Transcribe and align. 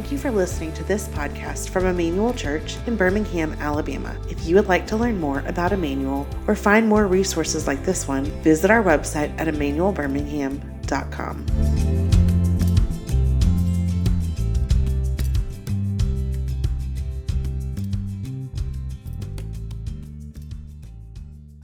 Thank 0.00 0.12
you 0.12 0.18
for 0.18 0.30
listening 0.30 0.72
to 0.72 0.82
this 0.84 1.08
podcast 1.08 1.68
from 1.68 1.84
Emmanuel 1.84 2.32
Church 2.32 2.78
in 2.86 2.96
Birmingham, 2.96 3.52
Alabama. 3.60 4.16
If 4.30 4.46
you 4.46 4.54
would 4.54 4.66
like 4.66 4.86
to 4.86 4.96
learn 4.96 5.20
more 5.20 5.40
about 5.40 5.72
Emmanuel 5.72 6.26
or 6.46 6.54
find 6.54 6.88
more 6.88 7.06
resources 7.06 7.66
like 7.66 7.84
this 7.84 8.08
one, 8.08 8.24
visit 8.40 8.70
our 8.70 8.82
website 8.82 9.38
at 9.38 9.46
emmanuelbirmingham.com. 9.46 11.46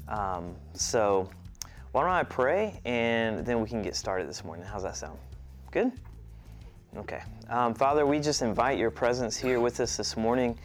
Um, 0.09 0.55
so, 0.75 1.31
why 1.93 2.03
don't 2.03 2.11
I 2.11 2.23
pray 2.23 2.83
and 2.85 3.47
then 3.47 3.63
we 3.63 3.67
can 3.67 3.81
get 3.81 3.97
started 3.97 4.29
this 4.29 4.45
morning? 4.45 4.67
How's 4.67 4.83
that 4.83 4.99
sound? 4.99 5.19
Good? 5.71 5.91
Okay. 6.95 7.23
Um, 7.49 7.75
Father, 7.75 8.07
we 8.07 8.21
just 8.21 8.43
invite 8.43 8.79
your 8.79 8.91
presence 8.91 9.37
here 9.37 9.61
with 9.61 9.81
us 9.81 9.97
this 9.97 10.17
morning 10.17 10.59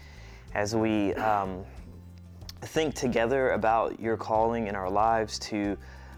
as 0.53 0.75
we 0.75 1.13
um, 1.15 1.65
think 2.61 2.95
together 2.95 3.51
about 3.51 3.99
your 3.99 4.17
calling 4.17 4.67
in 4.67 4.75
our 4.75 4.89
lives 4.89 5.39
to 5.39 5.77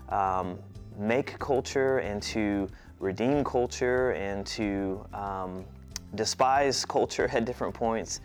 um, 0.10 0.60
make 0.98 1.40
culture 1.40 2.00
and 2.00 2.22
to 2.22 2.70
redeem 3.00 3.44
culture 3.44 4.12
and 4.12 4.46
to 4.46 5.06
um, 5.14 5.66
despise 6.16 6.86
culture 6.86 7.28
at 7.34 7.46
different 7.46 7.74
points. 7.74 8.22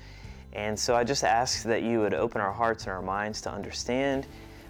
And 0.52 0.78
so 0.78 0.94
I 0.94 1.04
just 1.04 1.24
ask 1.24 1.62
that 1.64 1.82
you 1.82 2.00
would 2.00 2.14
open 2.14 2.40
our 2.40 2.52
hearts 2.52 2.84
and 2.84 2.92
our 2.92 3.02
minds 3.02 3.40
to 3.42 3.52
understand, 3.52 4.26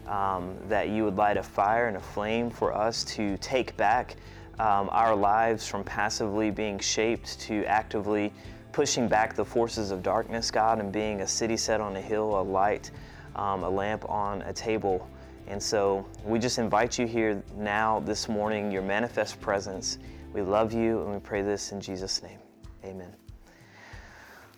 um, 0.06 0.56
that 0.68 0.88
you 0.88 1.04
would 1.04 1.16
light 1.16 1.36
a 1.36 1.42
fire 1.42 1.88
and 1.88 1.96
a 1.96 2.00
flame 2.00 2.50
for 2.50 2.72
us 2.72 3.04
to 3.04 3.36
take 3.38 3.76
back 3.76 4.16
um, 4.58 4.88
our 4.90 5.14
lives 5.14 5.66
from 5.66 5.84
passively 5.84 6.50
being 6.50 6.78
shaped 6.78 7.40
to 7.40 7.64
actively 7.64 8.32
pushing 8.72 9.08
back 9.08 9.34
the 9.34 9.44
forces 9.44 9.90
of 9.90 10.02
darkness, 10.02 10.50
God, 10.50 10.78
and 10.78 10.92
being 10.92 11.22
a 11.22 11.26
city 11.26 11.56
set 11.56 11.80
on 11.80 11.96
a 11.96 12.00
hill, 12.00 12.40
a 12.40 12.42
light, 12.42 12.90
um, 13.36 13.62
a 13.62 13.68
lamp 13.68 14.08
on 14.08 14.42
a 14.42 14.52
table. 14.52 15.08
And 15.46 15.62
so 15.62 16.06
we 16.24 16.38
just 16.38 16.58
invite 16.58 16.98
you 16.98 17.06
here 17.06 17.42
now, 17.56 18.00
this 18.00 18.28
morning, 18.28 18.70
your 18.70 18.82
manifest 18.82 19.40
presence. 19.40 19.98
We 20.32 20.42
love 20.42 20.72
you 20.72 21.02
and 21.02 21.14
we 21.14 21.18
pray 21.20 21.42
this 21.42 21.72
in 21.72 21.80
Jesus' 21.80 22.22
name. 22.22 22.38
Amen. 22.84 23.14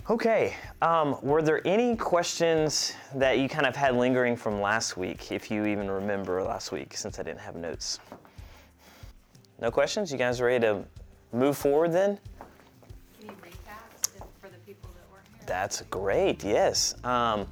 Okay, 0.09 0.55
um, 0.83 1.17
were 1.23 1.41
there 1.41 1.65
any 1.65 1.95
questions 1.95 2.95
that 3.15 3.39
you 3.39 3.49
kind 3.49 3.67
of 3.67 3.77
had 3.77 3.95
lingering 3.95 4.35
from 4.35 4.61
last 4.61 4.97
week, 4.97 5.31
if 5.31 5.51
you 5.51 5.67
even 5.67 5.89
remember 5.89 6.43
last 6.43 6.73
week, 6.73 6.97
since 6.97 7.21
I 7.21 7.23
didn't 7.23 7.39
have 7.39 7.55
notes? 7.55 8.01
No 9.61 9.71
questions? 9.71 10.11
You 10.11 10.17
guys 10.17 10.41
ready 10.41 10.61
to 10.61 10.83
move 11.35 11.55
forward 11.55 11.93
then? 11.93 12.19
Can 13.19 13.29
you 13.29 13.35
recap 13.43 14.25
for 14.41 14.49
the 14.49 14.57
people 14.65 14.89
that 14.95 15.13
weren't 15.13 15.27
here? 15.29 15.45
That's 15.47 15.83
great, 15.83 16.43
yes. 16.43 16.95
Um, 17.05 17.47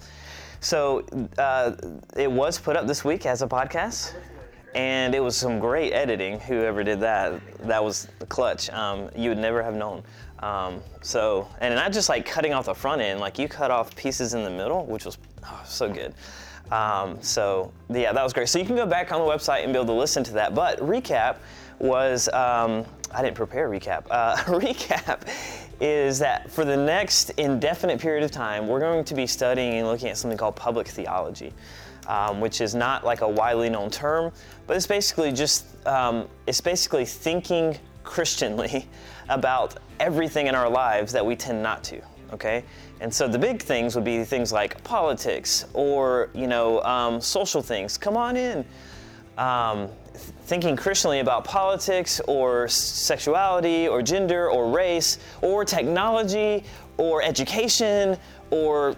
so 0.60 1.04
uh, 1.36 1.72
it 2.16 2.30
was 2.30 2.58
put 2.58 2.76
up 2.76 2.86
this 2.86 3.04
week 3.04 3.26
as 3.26 3.42
a 3.42 3.46
podcast, 3.46 4.14
and 4.74 5.14
it 5.14 5.20
was 5.20 5.36
some 5.36 5.58
great 5.58 5.92
editing. 5.92 6.40
Whoever 6.40 6.82
did 6.82 6.98
that, 7.00 7.42
that 7.66 7.84
was 7.84 8.08
the 8.20 8.26
clutch. 8.26 8.70
Um, 8.70 9.10
you 9.14 9.28
would 9.28 9.38
never 9.38 9.62
have 9.62 9.74
known. 9.74 10.02
Um, 10.38 10.80
so, 11.02 11.46
and 11.60 11.74
not 11.74 11.92
just 11.92 12.08
like 12.08 12.24
cutting 12.24 12.54
off 12.54 12.66
the 12.66 12.74
front 12.74 13.02
end, 13.02 13.20
like 13.20 13.38
you 13.38 13.48
cut 13.48 13.70
off 13.70 13.94
pieces 13.96 14.32
in 14.32 14.44
the 14.44 14.50
middle, 14.50 14.86
which 14.86 15.04
was 15.04 15.18
oh, 15.44 15.62
so 15.66 15.92
good. 15.92 16.14
Um, 16.72 17.20
so, 17.22 17.70
yeah, 17.90 18.12
that 18.12 18.22
was 18.22 18.32
great. 18.32 18.48
So 18.48 18.58
you 18.58 18.64
can 18.64 18.76
go 18.76 18.86
back 18.86 19.12
on 19.12 19.20
the 19.20 19.30
website 19.30 19.64
and 19.64 19.74
be 19.74 19.78
able 19.78 19.86
to 19.86 19.98
listen 19.98 20.24
to 20.24 20.32
that. 20.34 20.54
But 20.54 20.78
recap 20.80 21.36
was 21.78 22.28
um, 22.28 22.84
I 23.12 23.22
didn't 23.22 23.36
prepare 23.36 23.72
a 23.72 23.80
recap. 23.80 24.06
Uh, 24.10 24.36
recap 24.46 25.22
is 25.80 26.18
that 26.18 26.50
for 26.50 26.64
the 26.64 26.76
next 26.76 27.30
indefinite 27.30 28.00
period 28.00 28.24
of 28.24 28.30
time, 28.30 28.66
we're 28.66 28.80
going 28.80 29.04
to 29.04 29.14
be 29.14 29.26
studying 29.26 29.74
and 29.74 29.86
looking 29.86 30.08
at 30.08 30.16
something 30.16 30.36
called 30.36 30.56
public 30.56 30.88
theology, 30.88 31.52
um, 32.06 32.40
which 32.40 32.60
is 32.60 32.74
not 32.74 33.04
like 33.04 33.20
a 33.20 33.28
widely 33.28 33.70
known 33.70 33.90
term, 33.90 34.32
but 34.66 34.76
it's 34.76 34.86
basically 34.86 35.32
just 35.32 35.66
um, 35.86 36.28
it's 36.46 36.60
basically 36.60 37.04
thinking 37.04 37.76
Christianly 38.02 38.86
about 39.28 39.76
everything 40.00 40.46
in 40.46 40.54
our 40.54 40.68
lives 40.68 41.12
that 41.12 41.24
we 41.24 41.36
tend 41.36 41.62
not 41.62 41.84
to. 41.84 42.00
Okay, 42.30 42.62
and 43.00 43.12
so 43.12 43.26
the 43.26 43.38
big 43.38 43.62
things 43.62 43.94
would 43.94 44.04
be 44.04 44.22
things 44.22 44.52
like 44.52 44.82
politics 44.84 45.64
or 45.72 46.28
you 46.34 46.46
know 46.46 46.82
um, 46.82 47.20
social 47.20 47.62
things. 47.62 47.96
Come 47.96 48.16
on 48.16 48.36
in. 48.36 48.66
Um, 49.38 49.88
thinking 50.46 50.76
Christianly 50.76 51.20
about 51.20 51.44
politics 51.44 52.20
or 52.26 52.68
sexuality 52.68 53.86
or 53.86 54.02
gender 54.02 54.50
or 54.50 54.70
race 54.70 55.18
or 55.42 55.64
technology 55.64 56.64
or 56.96 57.22
education 57.22 58.16
or 58.50 58.96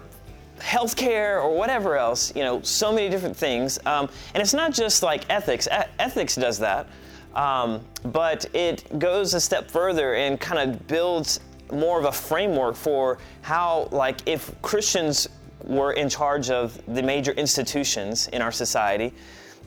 healthcare 0.59 1.43
or 1.43 1.55
whatever 1.55 1.97
else, 1.97 2.33
you 2.35 2.43
know, 2.43 2.61
so 2.61 2.91
many 2.91 3.09
different 3.09 3.35
things. 3.35 3.77
Um, 3.85 4.09
and 4.33 4.41
it's 4.41 4.53
not 4.53 4.73
just 4.73 5.03
like 5.03 5.29
ethics, 5.29 5.67
e- 5.67 5.89
ethics 5.99 6.35
does 6.35 6.57
that, 6.59 6.87
um, 7.35 7.81
but 8.03 8.45
it 8.55 8.97
goes 8.97 9.33
a 9.33 9.39
step 9.39 9.69
further 9.69 10.15
and 10.15 10.39
kind 10.39 10.71
of 10.71 10.87
builds 10.87 11.39
more 11.71 11.99
of 11.99 12.05
a 12.05 12.11
framework 12.11 12.75
for 12.75 13.17
how, 13.41 13.89
like, 13.91 14.27
if 14.27 14.59
Christians 14.61 15.27
were 15.63 15.93
in 15.93 16.09
charge 16.09 16.49
of 16.49 16.79
the 16.93 17.03
major 17.03 17.31
institutions 17.33 18.27
in 18.29 18.41
our 18.41 18.51
society, 18.51 19.13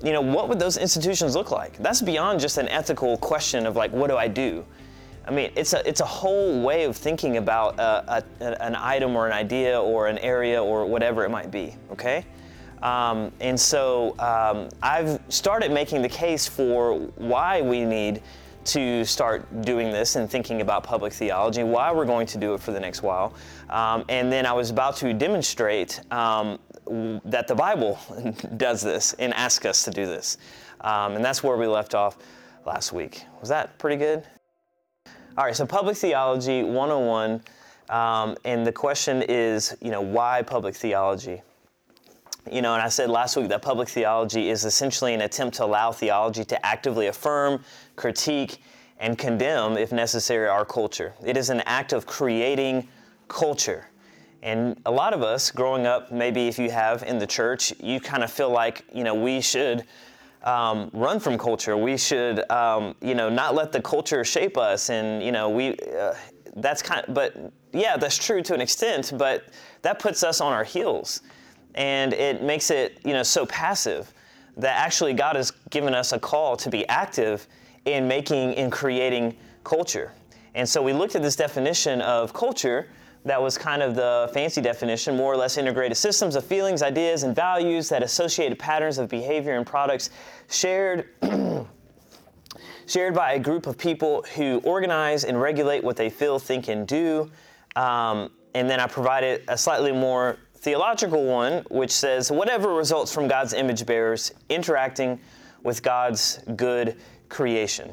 you 0.05 0.13
know, 0.13 0.21
what 0.21 0.49
would 0.49 0.59
those 0.59 0.77
institutions 0.77 1.35
look 1.35 1.51
like? 1.51 1.79
That's 1.79 2.03
beyond 2.03 2.39
just 2.39 2.59
an 2.59 2.69
ethical 2.69 3.17
question 3.17 3.67
of 3.67 3.75
like, 3.75 3.93
what 3.93 4.11
do 4.11 4.17
I 4.17 4.29
do? 4.29 4.65
I 5.27 5.31
mean, 5.31 5.51
it's 5.57 5.73
a 5.73 5.87
it's 5.89 6.01
a 6.01 6.07
whole 6.07 6.61
way 6.63 6.85
of 6.85 6.97
thinking 6.97 7.39
about 7.39 7.79
a, 7.79 8.23
a, 8.41 8.63
an 8.63 8.77
item 8.77 9.17
or 9.17 9.27
an 9.27 9.33
idea 9.33 9.81
or 9.81 10.07
an 10.09 10.19
area 10.19 10.63
or 10.63 10.85
whatever 10.85 11.25
it 11.25 11.31
might 11.31 11.51
be. 11.51 11.75
Okay, 11.93 12.27
um, 12.83 13.33
and 13.41 13.59
so 13.59 14.15
um, 14.19 14.69
I've 14.83 15.19
started 15.31 15.73
making 15.73 16.03
the 16.03 16.09
case 16.11 16.47
for 16.47 16.99
why 17.17 17.63
we 17.63 17.87
need 17.87 18.21
to 18.65 19.05
start 19.05 19.63
doing 19.63 19.91
this 19.91 20.17
and 20.17 20.31
thinking 20.31 20.61
about 20.61 20.85
public 20.85 21.13
theology, 21.13 21.63
why 21.63 21.93
we're 21.93 22.07
going 22.07 22.27
to 22.27 22.39
do 22.39 22.55
it 22.55 22.61
for 22.61 22.73
the 22.73 22.81
next 22.81 23.03
while. 23.03 23.35
Um, 23.69 24.05
and 24.09 24.33
then 24.33 24.47
I 24.47 24.53
was 24.53 24.71
about 24.71 24.97
to 24.97 25.13
demonstrate 25.13 26.01
um, 26.13 26.59
that 26.87 27.49
the 27.49 27.55
Bible 27.55 27.99
does 28.57 28.83
this 28.83 29.15
and 29.15 29.33
asks 29.35 29.65
us 29.67 29.83
to 29.85 29.91
do 29.91 30.07
this. 30.07 30.39
Um, 30.81 31.17
and 31.17 31.25
that's 31.25 31.43
where 31.43 31.57
we 31.57 31.67
left 31.67 31.95
off 31.95 32.19
last 32.67 32.93
week. 32.93 33.25
Was 33.41 33.49
that 33.49 33.79
pretty 33.79 33.97
good? 33.97 34.25
All 35.37 35.45
right, 35.45 35.57
so 35.57 35.67
public 35.67 35.97
theology 35.97 36.63
101. 36.63 37.43
Um, 37.89 38.37
and 38.45 38.67
the 38.67 38.73
question 38.73 39.23
is, 39.29 39.77
you 39.81 39.91
know, 39.91 40.01
why 40.01 40.43
public 40.43 40.75
theology? 40.75 41.43
You 42.51 42.63
know, 42.63 42.75
and 42.75 42.83
I 42.83 42.89
said 42.89 43.11
last 43.11 43.37
week 43.37 43.49
that 43.49 43.63
public 43.63 43.89
theology 43.89 44.51
is 44.51 44.65
essentially 44.65 45.15
an 45.15 45.23
attempt 45.23 45.57
to 45.57 45.65
allow 45.65 45.93
theology 45.93 46.45
to 46.45 46.67
actively 46.67 47.07
affirm, 47.07 47.63
critique, 47.97 48.59
and 48.99 49.19
condemn, 49.19 49.77
if 49.77 49.93
necessary, 49.93 50.49
our 50.49 50.65
culture. 50.65 51.15
It 51.25 51.37
is 51.37 51.51
an 51.51 51.63
act 51.67 51.93
of 51.93 52.07
creating 52.07 52.89
culture. 53.29 53.89
And 54.45 54.79
a 54.85 54.91
lot 54.91 55.15
of 55.15 55.23
us 55.23 55.51
growing 55.51 55.87
up, 55.87 56.13
maybe 56.13 56.49
if 56.49 56.59
you 56.59 56.71
have 56.71 57.03
in 57.03 57.19
the 57.19 57.27
church, 57.27 57.73
you 57.81 57.99
kind 57.99 58.23
of 58.23 58.31
feel 58.31 58.51
like, 58.51 58.85
you 58.93 59.03
know, 59.03 59.15
we 59.15 59.41
should 59.41 59.85
um, 60.43 60.91
run 60.93 61.19
from 61.19 61.39
culture. 61.39 61.79
We 61.79 61.97
should, 61.97 62.49
um, 62.51 62.95
you 63.01 63.15
know, 63.15 63.31
not 63.31 63.55
let 63.55 63.73
the 63.73 63.81
culture 63.81 64.23
shape 64.23 64.59
us. 64.59 64.91
And, 64.91 65.23
you 65.23 65.33
know, 65.33 65.49
we, 65.49 65.79
uh, 65.99 66.15
that's 66.57 66.83
kind 66.83 67.07
of, 67.09 67.15
but 67.15 67.35
yeah, 67.73 67.97
that's 67.97 68.19
true 68.19 68.43
to 68.43 68.53
an 68.53 68.61
extent, 68.61 69.15
but 69.17 69.45
that 69.81 69.99
puts 69.99 70.23
us 70.23 70.43
on 70.43 70.53
our 70.53 70.63
heels. 70.63 71.23
And 71.75 72.13
it 72.13 72.43
makes 72.43 72.71
it, 72.71 72.99
you 73.03 73.15
know, 73.15 73.23
so 73.23 73.47
passive 73.47 74.13
that 74.59 74.77
actually 74.79 75.15
God 75.15 75.37
has 75.37 75.53
given 75.71 75.95
us 75.95 76.13
a 76.13 76.19
call 76.19 76.55
to 76.59 76.69
be 76.69 76.87
active 76.89 77.49
in 77.87 78.07
making, 78.07 78.53
in 78.53 78.71
creating 78.71 79.39
culture. 79.65 80.13
And 80.55 80.69
so 80.69 80.83
we 80.83 80.93
looked 80.93 81.17
at 81.17 81.23
this 81.23 81.35
definition 81.35 82.03
of 82.03 82.35
culture 82.35 82.89
that 83.25 83.41
was 83.41 83.57
kind 83.57 83.83
of 83.83 83.95
the 83.95 84.31
fancy 84.33 84.61
definition, 84.61 85.17
more 85.17 85.33
or 85.33 85.37
less 85.37 85.57
integrated 85.57 85.97
systems 85.97 86.37
of 86.37 86.45
feelings, 86.45 86.83
ideas, 86.83 87.23
and 87.23 87.35
values 87.35 87.89
that 87.89 88.03
associated 88.03 88.59
patterns 88.59 88.99
of 88.99 89.09
behavior 89.09 89.55
and 89.55 89.67
products 89.67 90.11
shared. 90.49 91.09
shared 92.87 93.15
by 93.15 93.33
a 93.33 93.39
group 93.39 93.67
of 93.67 93.79
people 93.79 94.23
who 94.35 94.61
organize 94.63 95.25
and 95.25 95.41
regulate 95.41 95.83
what 95.83 95.97
they 95.97 96.11
feel, 96.11 96.39
think, 96.39 96.69
and 96.69 96.87
do. 96.87 97.31
Um, 97.77 98.31
and 98.55 98.69
then 98.69 98.79
I 98.79 98.87
provided 98.87 99.43
a 99.49 99.57
slightly 99.57 99.91
more 99.91 100.39
theological 100.57 101.25
one, 101.25 101.65
which 101.71 101.91
says 101.91 102.31
whatever 102.31 102.75
results 102.75 103.13
from 103.13 103.27
God's 103.27 103.53
image 103.53 103.87
bearers 103.87 104.33
interacting 104.49 105.19
with 105.63 105.83
God's 105.83 106.41
good 106.57 106.97
creation. 107.29 107.91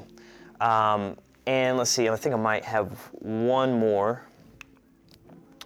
Um, 0.59 1.17
and 1.47 1.77
let's 1.77 1.89
see, 1.89 2.07
I 2.07 2.15
think 2.15 2.35
I 2.35 2.37
might 2.37 2.63
have 2.63 3.09
one 3.13 3.73
more. 3.73 4.23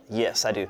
Yes, 0.09 0.45
I 0.45 0.51
do. 0.51 0.67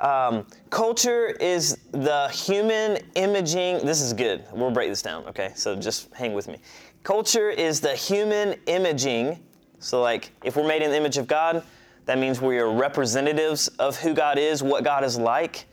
Um, 0.00 0.46
culture 0.70 1.26
is 1.28 1.78
the 1.92 2.28
human 2.28 2.98
imaging. 3.14 3.84
This 3.84 4.00
is 4.00 4.12
good. 4.12 4.44
We'll 4.52 4.70
break 4.70 4.88
this 4.88 5.02
down, 5.02 5.26
okay? 5.26 5.52
So 5.54 5.76
just 5.76 6.12
hang 6.14 6.32
with 6.32 6.48
me. 6.48 6.58
Culture 7.02 7.50
is 7.50 7.80
the 7.80 7.94
human 7.94 8.56
imaging 8.66 9.38
So, 9.82 10.02
like, 10.02 10.30
if 10.44 10.56
we're 10.56 10.68
made 10.68 10.82
in 10.82 10.90
the 10.90 10.96
image 10.96 11.16
of 11.16 11.26
God, 11.26 11.62
that 12.04 12.18
means 12.18 12.40
we 12.40 12.58
are 12.58 12.70
representatives 12.70 13.68
of 13.78 13.96
who 13.96 14.12
God 14.12 14.38
is, 14.38 14.62
what 14.62 14.84
God 14.84 15.04
is 15.04 15.18
like. 15.18 15.64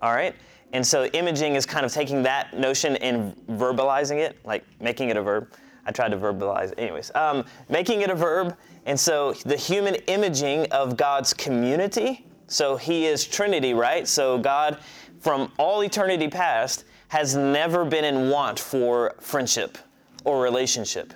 All 0.00 0.12
right? 0.12 0.36
And 0.72 0.86
so, 0.86 1.06
imaging 1.06 1.56
is 1.56 1.66
kind 1.66 1.84
of 1.84 1.92
taking 1.92 2.22
that 2.22 2.56
notion 2.56 2.96
and 2.98 3.34
verbalizing 3.48 4.18
it, 4.18 4.38
like 4.44 4.64
making 4.80 5.10
it 5.10 5.16
a 5.16 5.22
verb. 5.22 5.52
I 5.84 5.90
tried 5.90 6.10
to 6.10 6.16
verbalize 6.16 6.72
it. 6.72 6.78
Anyways, 6.78 7.10
um, 7.16 7.44
making 7.68 8.02
it 8.02 8.10
a 8.10 8.14
verb. 8.14 8.56
And 8.86 8.98
so, 8.98 9.32
the 9.44 9.56
human 9.56 9.96
imaging 10.06 10.72
of 10.72 10.96
God's 10.96 11.34
community. 11.34 12.24
So, 12.46 12.76
He 12.76 13.06
is 13.06 13.26
Trinity, 13.26 13.74
right? 13.74 14.08
So, 14.08 14.38
God, 14.38 14.78
from 15.20 15.52
all 15.58 15.82
eternity 15.82 16.28
past, 16.28 16.84
has 17.08 17.36
never 17.36 17.84
been 17.84 18.04
in 18.04 18.30
want 18.30 18.58
for 18.58 19.16
friendship 19.20 19.76
or 20.24 20.40
relationship 20.40 21.12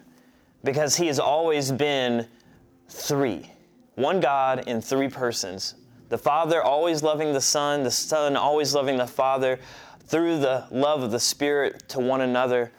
because 0.64 0.96
He 0.96 1.06
has 1.06 1.18
always 1.18 1.72
been 1.72 2.26
three 2.88 3.50
one 4.00 4.20
God 4.20 4.66
in 4.66 4.80
three 4.80 5.08
persons. 5.08 5.74
The 6.08 6.18
Father 6.18 6.62
always 6.62 7.02
loving 7.02 7.32
the 7.32 7.40
Son, 7.40 7.82
the 7.82 7.90
Son 7.90 8.36
always 8.36 8.74
loving 8.74 8.96
the 8.96 9.06
Father 9.06 9.60
through 10.06 10.40
the 10.40 10.66
love 10.70 11.02
of 11.02 11.12
the 11.12 11.20
Spirit 11.20 11.88
to 11.90 12.00
one 12.00 12.22
another. 12.22 12.72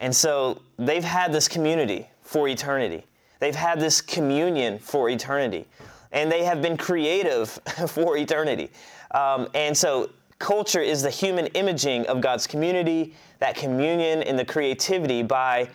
And 0.00 0.14
so 0.14 0.60
they've 0.76 1.04
had 1.04 1.32
this 1.32 1.48
community 1.48 2.08
for 2.20 2.48
eternity. 2.48 3.06
They've 3.38 3.54
had 3.54 3.80
this 3.80 4.00
communion 4.00 4.78
for 4.78 5.08
eternity. 5.10 5.66
And 6.12 6.30
they 6.30 6.44
have 6.44 6.62
been 6.62 6.76
creative 6.76 7.50
for 7.88 8.16
eternity. 8.16 8.70
Um, 9.10 9.48
and 9.54 9.76
so 9.76 10.10
culture 10.38 10.80
is 10.80 11.02
the 11.02 11.10
human 11.10 11.46
imaging 11.48 12.06
of 12.06 12.20
God's 12.20 12.46
community, 12.46 13.14
that 13.38 13.56
communion 13.56 14.22
and 14.22 14.38
the 14.38 14.44
creativity 14.44 15.22
by, 15.22 15.68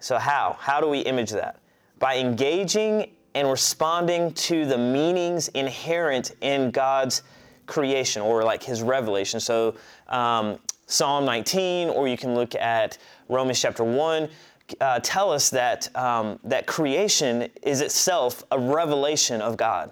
so 0.00 0.18
how? 0.18 0.56
How 0.58 0.80
do 0.80 0.88
we 0.88 1.00
image 1.00 1.30
that? 1.30 1.58
By 1.98 2.18
engaging 2.18 3.10
and 3.34 3.48
responding 3.48 4.32
to 4.32 4.64
the 4.66 4.78
meanings 4.78 5.48
inherent 5.48 6.34
in 6.40 6.70
God's 6.70 7.22
creation 7.66 8.22
or 8.22 8.42
like 8.42 8.62
his 8.62 8.82
revelation. 8.82 9.40
So, 9.40 9.74
um, 10.08 10.58
Psalm 10.86 11.26
19, 11.26 11.90
or 11.90 12.08
you 12.08 12.16
can 12.16 12.34
look 12.34 12.54
at 12.54 12.96
Romans 13.28 13.60
chapter 13.60 13.84
1. 13.84 14.28
Uh, 14.80 15.00
tell 15.00 15.32
us 15.32 15.50
that 15.50 15.94
um, 15.96 16.38
that 16.44 16.66
creation 16.66 17.48
is 17.62 17.80
itself 17.80 18.44
a 18.50 18.58
revelation 18.58 19.40
of 19.40 19.56
God, 19.56 19.90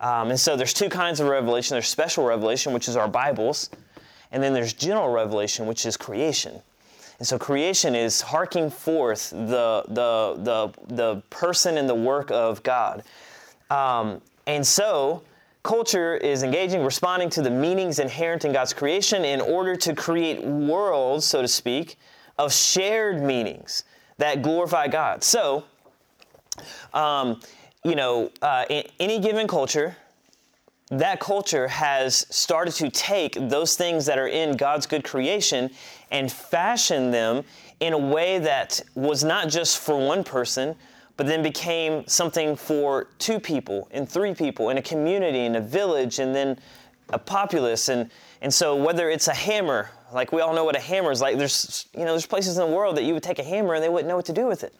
um, 0.00 0.30
and 0.30 0.38
so 0.38 0.56
there's 0.56 0.74
two 0.74 0.88
kinds 0.88 1.20
of 1.20 1.28
revelation. 1.28 1.74
There's 1.74 1.88
special 1.88 2.24
revelation, 2.24 2.72
which 2.72 2.88
is 2.88 2.96
our 2.96 3.08
Bibles, 3.08 3.70
and 4.30 4.42
then 4.42 4.52
there's 4.52 4.72
general 4.72 5.08
revelation, 5.08 5.66
which 5.66 5.86
is 5.86 5.96
creation. 5.96 6.60
And 7.18 7.26
so 7.26 7.38
creation 7.38 7.94
is 7.94 8.20
harking 8.20 8.70
forth 8.70 9.30
the, 9.30 9.84
the, 9.88 10.34
the, 10.42 10.94
the 10.94 11.22
person 11.30 11.78
and 11.78 11.88
the 11.88 11.94
work 11.94 12.30
of 12.30 12.62
God. 12.62 13.04
Um, 13.70 14.20
and 14.46 14.66
so 14.66 15.22
culture 15.62 16.16
is 16.16 16.42
engaging, 16.42 16.84
responding 16.84 17.30
to 17.30 17.42
the 17.42 17.50
meanings 17.50 17.98
inherent 17.98 18.44
in 18.44 18.52
God's 18.52 18.74
creation 18.74 19.24
in 19.24 19.40
order 19.40 19.76
to 19.76 19.94
create 19.94 20.44
worlds, 20.44 21.24
so 21.24 21.40
to 21.40 21.48
speak, 21.48 21.96
of 22.36 22.52
shared 22.52 23.22
meanings 23.22 23.84
that 24.18 24.42
glorify 24.42 24.88
God. 24.88 25.24
So, 25.24 25.64
um, 26.92 27.40
you 27.84 27.94
know, 27.94 28.30
uh, 28.42 28.64
in 28.68 28.84
any 29.00 29.18
given 29.18 29.46
culture, 29.46 29.96
that 30.90 31.18
culture 31.18 31.68
has 31.68 32.26
started 32.30 32.74
to 32.74 32.90
take 32.90 33.34
those 33.48 33.76
things 33.76 34.06
that 34.06 34.18
are 34.18 34.28
in 34.28 34.56
God's 34.56 34.86
good 34.86 35.02
creation 35.02 35.70
and 36.10 36.30
fashion 36.30 37.10
them 37.10 37.44
in 37.80 37.92
a 37.92 37.98
way 37.98 38.38
that 38.38 38.80
was 38.94 39.24
not 39.24 39.48
just 39.48 39.78
for 39.78 39.98
one 39.98 40.22
person, 40.22 40.76
but 41.16 41.26
then 41.26 41.42
became 41.42 42.06
something 42.06 42.56
for 42.56 43.08
two 43.18 43.40
people 43.40 43.88
and 43.90 44.08
three 44.08 44.34
people 44.34 44.70
in 44.70 44.78
a 44.78 44.82
community, 44.82 45.44
in 45.44 45.56
a 45.56 45.60
village, 45.60 46.18
and 46.18 46.34
then 46.34 46.58
a 47.10 47.18
populace. 47.18 47.88
And, 47.88 48.10
and 48.40 48.52
so 48.52 48.76
whether 48.76 49.10
it's 49.10 49.28
a 49.28 49.34
hammer, 49.34 49.90
like 50.14 50.32
we 50.32 50.40
all 50.40 50.54
know 50.54 50.64
what 50.64 50.76
a 50.76 50.80
hammer 50.80 51.10
is 51.10 51.20
like, 51.20 51.36
there's, 51.36 51.86
you 51.92 52.00
know, 52.00 52.12
there's 52.12 52.26
places 52.26 52.56
in 52.56 52.66
the 52.66 52.74
world 52.74 52.96
that 52.96 53.04
you 53.04 53.14
would 53.14 53.22
take 53.22 53.38
a 53.38 53.44
hammer 53.44 53.74
and 53.74 53.82
they 53.82 53.88
wouldn't 53.88 54.08
know 54.08 54.16
what 54.16 54.26
to 54.26 54.32
do 54.32 54.46
with 54.46 54.64
it. 54.64 54.74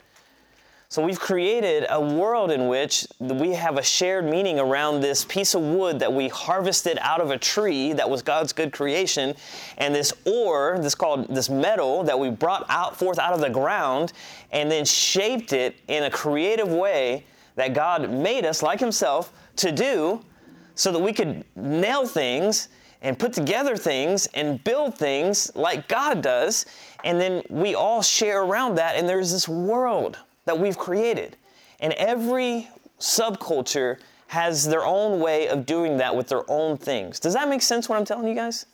So 0.91 1.05
we've 1.05 1.19
created 1.19 1.87
a 1.91 2.01
world 2.01 2.53
in 2.53 2.69
which 2.69 3.05
we 3.19 3.51
have 3.51 3.79
a 3.79 3.83
shared 3.83 4.27
meaning 4.27 4.61
around 4.61 5.01
this 5.01 5.25
piece 5.25 5.55
of 5.55 5.63
wood 5.63 5.99
that 5.99 6.13
we 6.13 6.29
harvested 6.29 6.99
out 7.01 7.21
of 7.21 7.33
a 7.33 7.39
tree 7.39 7.93
that 7.95 8.09
was 8.09 8.23
God's 8.23 8.53
good 8.53 8.73
creation, 8.73 9.35
and 9.79 9.93
this 9.93 10.13
ore, 10.25 10.79
this 10.81 10.95
called 10.95 11.35
this 11.35 11.51
metal 11.51 12.05
that 12.05 12.17
we 12.17 12.31
brought 12.31 12.65
out 12.69 12.97
forth 12.97 13.19
out 13.19 13.33
of 13.33 13.41
the 13.41 13.51
ground, 13.51 14.13
and 14.53 14.71
then 14.71 14.85
shaped 14.85 15.53
it 15.53 15.75
in 15.89 16.05
a 16.05 16.11
creative 16.11 16.69
way 16.69 17.25
that 17.57 17.75
God 17.75 18.09
made 18.11 18.45
us 18.45 18.63
like 18.63 18.79
Himself 18.79 19.33
to 19.57 19.73
do, 19.73 20.23
so 20.77 20.93
that 20.93 21.01
we 21.01 21.13
could 21.13 21.45
nail 21.57 22.07
things 22.07 22.69
and 23.05 23.19
put 23.19 23.35
together 23.35 23.77
things 23.77 24.27
and 24.35 24.65
build 24.65 24.97
things 24.97 25.55
like 25.55 25.87
God 25.89 26.23
does, 26.23 26.65
and 27.05 27.21
then 27.21 27.43
we 27.51 27.75
all 27.75 28.03
share 28.03 28.43
around 28.43 28.77
that, 28.77 28.97
and 28.97 29.07
there's 29.07 29.31
this 29.31 29.47
world 29.47 30.19
that 30.47 30.59
we've 30.59 30.79
created. 30.79 31.37
And 31.81 31.93
every 31.93 32.69
subculture 32.99 33.99
has 34.29 34.67
their 34.67 34.85
own 34.85 35.21
way 35.21 35.49
of 35.49 35.67
doing 35.67 35.99
that 35.99 36.17
with 36.17 36.29
their 36.29 36.51
own 36.51 36.79
things. 36.79 37.21
Does 37.21 37.35
that 37.35 37.49
make 37.49 37.61
sense 37.61 37.89
what 37.91 37.99
I'm 37.99 38.07
telling 38.07 38.27
you 38.27 38.35
guys? 38.35 38.65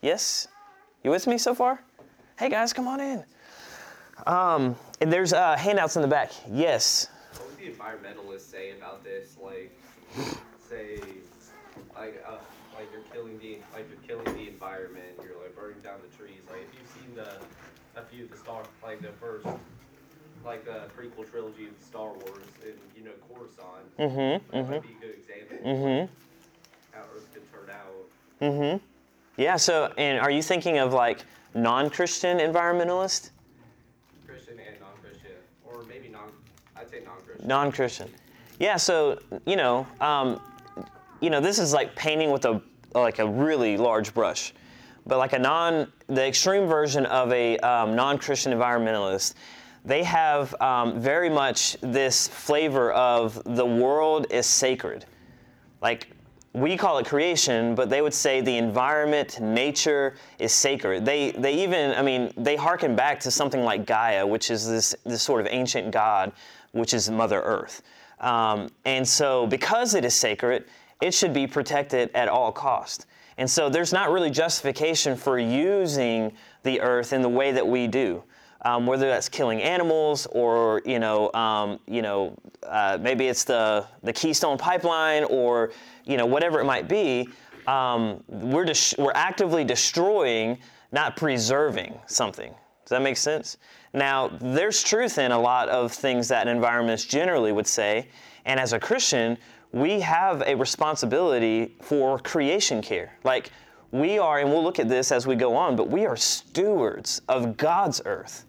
Yes? 0.00 0.46
You 1.02 1.10
with 1.10 1.26
me 1.26 1.36
so 1.36 1.54
far? 1.54 1.82
Hey 2.38 2.48
guys, 2.48 2.72
come 2.72 2.86
on 2.86 3.00
in. 3.00 3.24
Um, 4.28 4.76
and 5.00 5.12
there's 5.12 5.32
uh, 5.32 5.56
handouts 5.56 5.96
in 5.96 6.02
the 6.02 6.08
back. 6.08 6.30
Yes. 6.48 7.08
What 7.32 7.50
would 7.50 7.58
the 7.58 7.70
environmentalists 7.70 8.48
say 8.48 8.72
about 8.78 9.02
this? 9.02 9.36
Like, 9.42 9.76
say, 10.68 11.00
like, 11.96 12.24
uh, 12.26 12.36
like 12.76 12.88
you're 12.92 13.02
killing 13.12 13.38
the, 13.38 13.58
like 13.72 13.86
you're 13.88 13.93
killing 14.06 14.24
the 14.24 14.48
environment. 14.48 15.18
You're 15.22 15.40
like 15.42 15.54
burning 15.56 15.80
down 15.80 16.00
the 16.08 16.16
trees. 16.16 16.40
Like, 16.48 16.62
if 16.62 16.78
you've 16.78 16.92
seen 17.02 17.14
the, 17.14 18.00
a 18.00 18.04
few 18.04 18.24
of 18.24 18.30
the 18.30 18.36
Star, 18.36 18.62
like 18.82 19.00
the 19.00 19.12
first 19.20 19.46
like 20.44 20.64
the 20.64 20.82
prequel 20.96 21.28
trilogy 21.30 21.66
of 21.66 21.72
Star 21.80 22.08
Wars 22.08 22.44
and 22.64 22.74
you 22.96 23.04
know 23.04 23.12
Coruscant. 23.28 23.96
Mm-hmm. 23.98 24.56
That 24.56 24.70
might 24.70 24.82
be 24.82 24.88
a 24.88 25.00
good 25.00 25.16
example. 25.18 25.56
Mm-hmm. 25.66 26.12
How 26.92 27.04
Earth 27.14 27.28
can 27.32 27.42
turn 27.52 27.70
out. 27.70 28.42
Mm-hmm. 28.42 28.84
Yeah. 29.36 29.56
So, 29.56 29.92
and 29.96 30.20
are 30.20 30.30
you 30.30 30.42
thinking 30.42 30.78
of 30.78 30.92
like 30.92 31.24
non-Christian 31.54 32.38
environmentalist? 32.38 33.30
Christian 34.26 34.58
and 34.58 34.80
non-Christian, 34.80 35.32
or 35.64 35.82
maybe 35.84 36.08
non. 36.08 36.30
I'd 36.76 36.90
say 36.90 37.00
non-Christian. 37.04 37.48
Non-Christian. 37.48 38.10
Yeah. 38.60 38.76
So 38.76 39.18
you 39.46 39.56
know, 39.56 39.86
um, 40.00 40.40
you 41.20 41.30
know, 41.30 41.40
this 41.40 41.58
is 41.58 41.72
like 41.72 41.94
painting 41.96 42.30
with 42.30 42.44
a 42.44 42.60
like 42.94 43.18
a 43.18 43.26
really 43.26 43.76
large 43.76 44.14
brush, 44.14 44.52
but 45.06 45.18
like 45.18 45.32
a 45.32 45.38
non, 45.38 45.92
the 46.06 46.26
extreme 46.26 46.66
version 46.66 47.06
of 47.06 47.32
a 47.32 47.58
um, 47.58 47.94
non-Christian 47.94 48.52
environmentalist 48.52 49.34
they 49.84 50.02
have 50.02 50.58
um, 50.60 50.98
very 50.98 51.28
much 51.28 51.76
this 51.82 52.26
flavor 52.28 52.92
of 52.92 53.40
the 53.44 53.66
world 53.66 54.26
is 54.30 54.46
sacred. 54.46 55.04
Like 55.82 56.08
we 56.54 56.76
call 56.76 56.98
it 56.98 57.06
creation, 57.06 57.74
but 57.74 57.90
they 57.90 58.00
would 58.00 58.14
say 58.14 58.40
the 58.40 58.56
environment, 58.56 59.40
nature 59.40 60.14
is 60.38 60.52
sacred. 60.52 61.04
They, 61.04 61.32
they 61.32 61.62
even, 61.62 61.90
I 61.92 62.02
mean, 62.02 62.32
they 62.36 62.56
harken 62.56 62.96
back 62.96 63.20
to 63.20 63.30
something 63.30 63.62
like 63.62 63.84
Gaia, 63.84 64.26
which 64.26 64.50
is 64.50 64.66
this, 64.66 64.94
this 65.04 65.22
sort 65.22 65.40
of 65.40 65.48
ancient 65.50 65.90
god, 65.90 66.32
which 66.72 66.94
is 66.94 67.10
Mother 67.10 67.42
Earth. 67.42 67.82
Um, 68.20 68.70
and 68.84 69.06
so, 69.06 69.46
because 69.48 69.94
it 69.94 70.04
is 70.04 70.14
sacred, 70.14 70.64
it 71.00 71.12
should 71.12 71.32
be 71.32 71.46
protected 71.46 72.10
at 72.14 72.28
all 72.28 72.52
cost. 72.52 73.06
And 73.36 73.50
so, 73.50 73.68
there's 73.68 73.92
not 73.92 74.10
really 74.10 74.30
justification 74.30 75.16
for 75.16 75.38
using 75.38 76.32
the 76.62 76.80
earth 76.80 77.12
in 77.12 77.22
the 77.22 77.28
way 77.28 77.52
that 77.52 77.66
we 77.66 77.86
do 77.88 78.22
um, 78.64 78.86
whether 78.86 79.08
that's 79.08 79.28
killing 79.28 79.62
animals 79.62 80.26
or 80.30 80.82
you 80.84 80.98
know, 80.98 81.32
um, 81.34 81.78
you 81.86 82.02
know, 82.02 82.36
uh, 82.62 82.98
maybe 83.00 83.28
it's 83.28 83.44
the 83.44 83.86
the 84.02 84.12
Keystone 84.12 84.58
Pipeline 84.58 85.24
or 85.24 85.72
you 86.04 86.16
know 86.16 86.26
whatever 86.26 86.60
it 86.60 86.64
might 86.64 86.88
be. 86.88 87.28
Um, 87.66 88.22
we're 88.28 88.64
des- 88.64 88.94
we're 88.98 89.12
actively 89.14 89.64
destroying, 89.64 90.58
not 90.92 91.16
preserving 91.16 91.98
something. 92.06 92.52
Does 92.84 92.90
that 92.90 93.02
make 93.02 93.16
sense? 93.16 93.56
Now, 93.94 94.28
there's 94.40 94.82
truth 94.82 95.18
in 95.18 95.32
a 95.32 95.38
lot 95.38 95.68
of 95.68 95.92
things 95.92 96.28
that 96.28 96.48
environments 96.48 97.04
generally 97.06 97.52
would 97.52 97.66
say, 97.66 98.08
and 98.44 98.60
as 98.60 98.74
a 98.74 98.78
Christian, 98.78 99.38
we 99.74 99.98
have 99.98 100.40
a 100.46 100.54
responsibility 100.54 101.74
for 101.82 102.20
creation 102.20 102.80
care. 102.80 103.18
Like 103.24 103.50
we 103.90 104.20
are, 104.20 104.38
and 104.38 104.48
we'll 104.48 104.62
look 104.62 104.78
at 104.78 104.88
this 104.88 105.10
as 105.10 105.26
we 105.26 105.34
go 105.34 105.56
on, 105.56 105.74
but 105.74 105.90
we 105.90 106.06
are 106.06 106.16
stewards 106.16 107.20
of 107.28 107.56
God's 107.56 108.00
earth. 108.04 108.44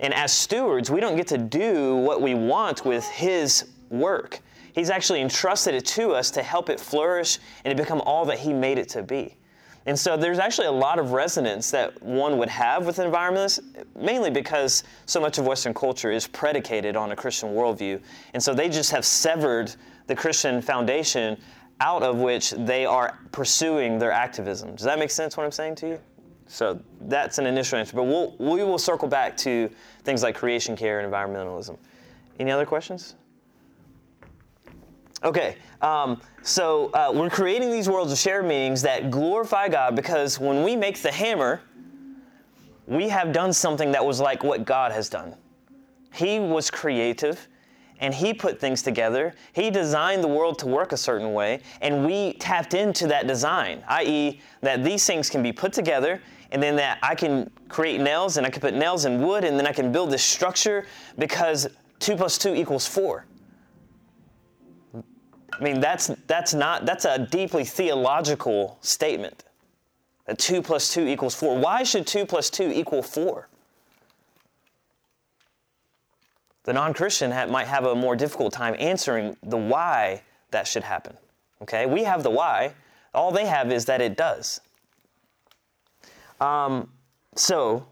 And 0.00 0.12
as 0.12 0.32
stewards, 0.32 0.90
we 0.90 1.00
don't 1.00 1.16
get 1.16 1.28
to 1.28 1.38
do 1.38 1.96
what 1.96 2.20
we 2.20 2.34
want 2.34 2.84
with 2.84 3.06
His 3.06 3.68
work. 3.88 4.40
He's 4.74 4.90
actually 4.90 5.22
entrusted 5.22 5.74
it 5.74 5.86
to 5.86 6.12
us 6.12 6.30
to 6.32 6.42
help 6.42 6.68
it 6.68 6.78
flourish 6.78 7.38
and 7.64 7.74
to 7.74 7.82
become 7.82 8.02
all 8.02 8.26
that 8.26 8.38
He 8.38 8.52
made 8.52 8.76
it 8.76 8.90
to 8.90 9.02
be. 9.02 9.34
And 9.86 9.96
so 9.96 10.16
there's 10.16 10.40
actually 10.40 10.66
a 10.66 10.72
lot 10.72 10.98
of 10.98 11.12
resonance 11.12 11.70
that 11.70 12.02
one 12.02 12.38
would 12.38 12.48
have 12.48 12.86
with 12.86 12.96
environmentalists, 12.96 13.60
mainly 13.94 14.30
because 14.30 14.82
so 15.06 15.20
much 15.20 15.38
of 15.38 15.46
Western 15.46 15.72
culture 15.72 16.10
is 16.10 16.26
predicated 16.26 16.96
on 16.96 17.12
a 17.12 17.16
Christian 17.16 17.50
worldview. 17.50 18.00
And 18.34 18.42
so 18.42 18.52
they 18.52 18.68
just 18.68 18.90
have 18.90 19.04
severed 19.04 19.74
the 20.08 20.16
Christian 20.16 20.60
foundation 20.60 21.38
out 21.80 22.02
of 22.02 22.16
which 22.16 22.50
they 22.50 22.84
are 22.84 23.18
pursuing 23.30 23.98
their 23.98 24.10
activism. 24.10 24.74
Does 24.74 24.84
that 24.84 24.98
make 24.98 25.10
sense 25.10 25.36
what 25.36 25.44
I'm 25.44 25.52
saying 25.52 25.76
to 25.76 25.88
you? 25.88 26.00
So 26.48 26.80
that's 27.02 27.38
an 27.38 27.46
initial 27.46 27.78
answer. 27.78 27.94
But 27.94 28.04
we'll, 28.04 28.34
we 28.38 28.64
will 28.64 28.78
circle 28.78 29.08
back 29.08 29.36
to 29.38 29.70
things 30.02 30.22
like 30.22 30.34
creation 30.34 30.76
care 30.76 31.00
and 31.00 31.12
environmentalism. 31.12 31.76
Any 32.40 32.50
other 32.50 32.66
questions? 32.66 33.14
Okay, 35.26 35.56
um, 35.82 36.20
so 36.42 36.90
uh, 36.94 37.10
we're 37.12 37.28
creating 37.28 37.72
these 37.72 37.88
worlds 37.88 38.12
of 38.12 38.18
shared 38.18 38.46
meanings 38.46 38.80
that 38.82 39.10
glorify 39.10 39.68
God 39.68 39.96
because 39.96 40.38
when 40.38 40.62
we 40.62 40.76
make 40.76 41.02
the 41.02 41.10
hammer, 41.10 41.60
we 42.86 43.08
have 43.08 43.32
done 43.32 43.52
something 43.52 43.90
that 43.90 44.06
was 44.06 44.20
like 44.20 44.44
what 44.44 44.64
God 44.64 44.92
has 44.92 45.08
done. 45.08 45.34
He 46.14 46.38
was 46.38 46.70
creative 46.70 47.48
and 47.98 48.14
He 48.14 48.32
put 48.32 48.60
things 48.60 48.82
together. 48.82 49.34
He 49.52 49.68
designed 49.68 50.22
the 50.22 50.28
world 50.28 50.60
to 50.60 50.68
work 50.68 50.92
a 50.92 50.96
certain 50.96 51.32
way, 51.32 51.60
and 51.80 52.06
we 52.06 52.34
tapped 52.34 52.74
into 52.74 53.08
that 53.08 53.26
design, 53.26 53.82
i.e., 53.88 54.40
that 54.60 54.84
these 54.84 55.04
things 55.04 55.28
can 55.28 55.42
be 55.42 55.52
put 55.52 55.72
together 55.72 56.22
and 56.52 56.62
then 56.62 56.76
that 56.76 57.00
I 57.02 57.16
can 57.16 57.50
create 57.68 58.00
nails 58.00 58.36
and 58.36 58.46
I 58.46 58.50
can 58.50 58.60
put 58.60 58.74
nails 58.74 59.06
in 59.06 59.20
wood 59.20 59.42
and 59.42 59.58
then 59.58 59.66
I 59.66 59.72
can 59.72 59.90
build 59.90 60.12
this 60.12 60.22
structure 60.22 60.86
because 61.18 61.66
2 61.98 62.14
plus 62.14 62.38
2 62.38 62.54
equals 62.54 62.86
4. 62.86 63.26
I 65.58 65.62
mean, 65.62 65.80
that's, 65.80 66.08
that's 66.26 66.54
not, 66.54 66.84
that's 66.84 67.04
a 67.04 67.18
deeply 67.18 67.64
theological 67.64 68.78
statement. 68.82 69.44
That 70.26 70.38
2 70.38 70.60
plus 70.60 70.92
2 70.92 71.06
equals 71.06 71.34
4. 71.34 71.58
Why 71.58 71.82
should 71.82 72.06
2 72.06 72.26
plus 72.26 72.50
2 72.50 72.70
equal 72.70 73.02
4? 73.02 73.48
The 76.64 76.72
non 76.72 76.92
Christian 76.94 77.30
ha- 77.30 77.46
might 77.46 77.68
have 77.68 77.84
a 77.84 77.94
more 77.94 78.16
difficult 78.16 78.52
time 78.52 78.74
answering 78.78 79.36
the 79.42 79.56
why 79.56 80.22
that 80.50 80.66
should 80.66 80.82
happen. 80.82 81.16
Okay? 81.62 81.86
We 81.86 82.02
have 82.02 82.22
the 82.22 82.30
why, 82.30 82.74
all 83.14 83.30
they 83.30 83.46
have 83.46 83.72
is 83.72 83.84
that 83.86 84.00
it 84.02 84.16
does. 84.16 84.60
Um, 86.40 86.90
so, 87.36 87.86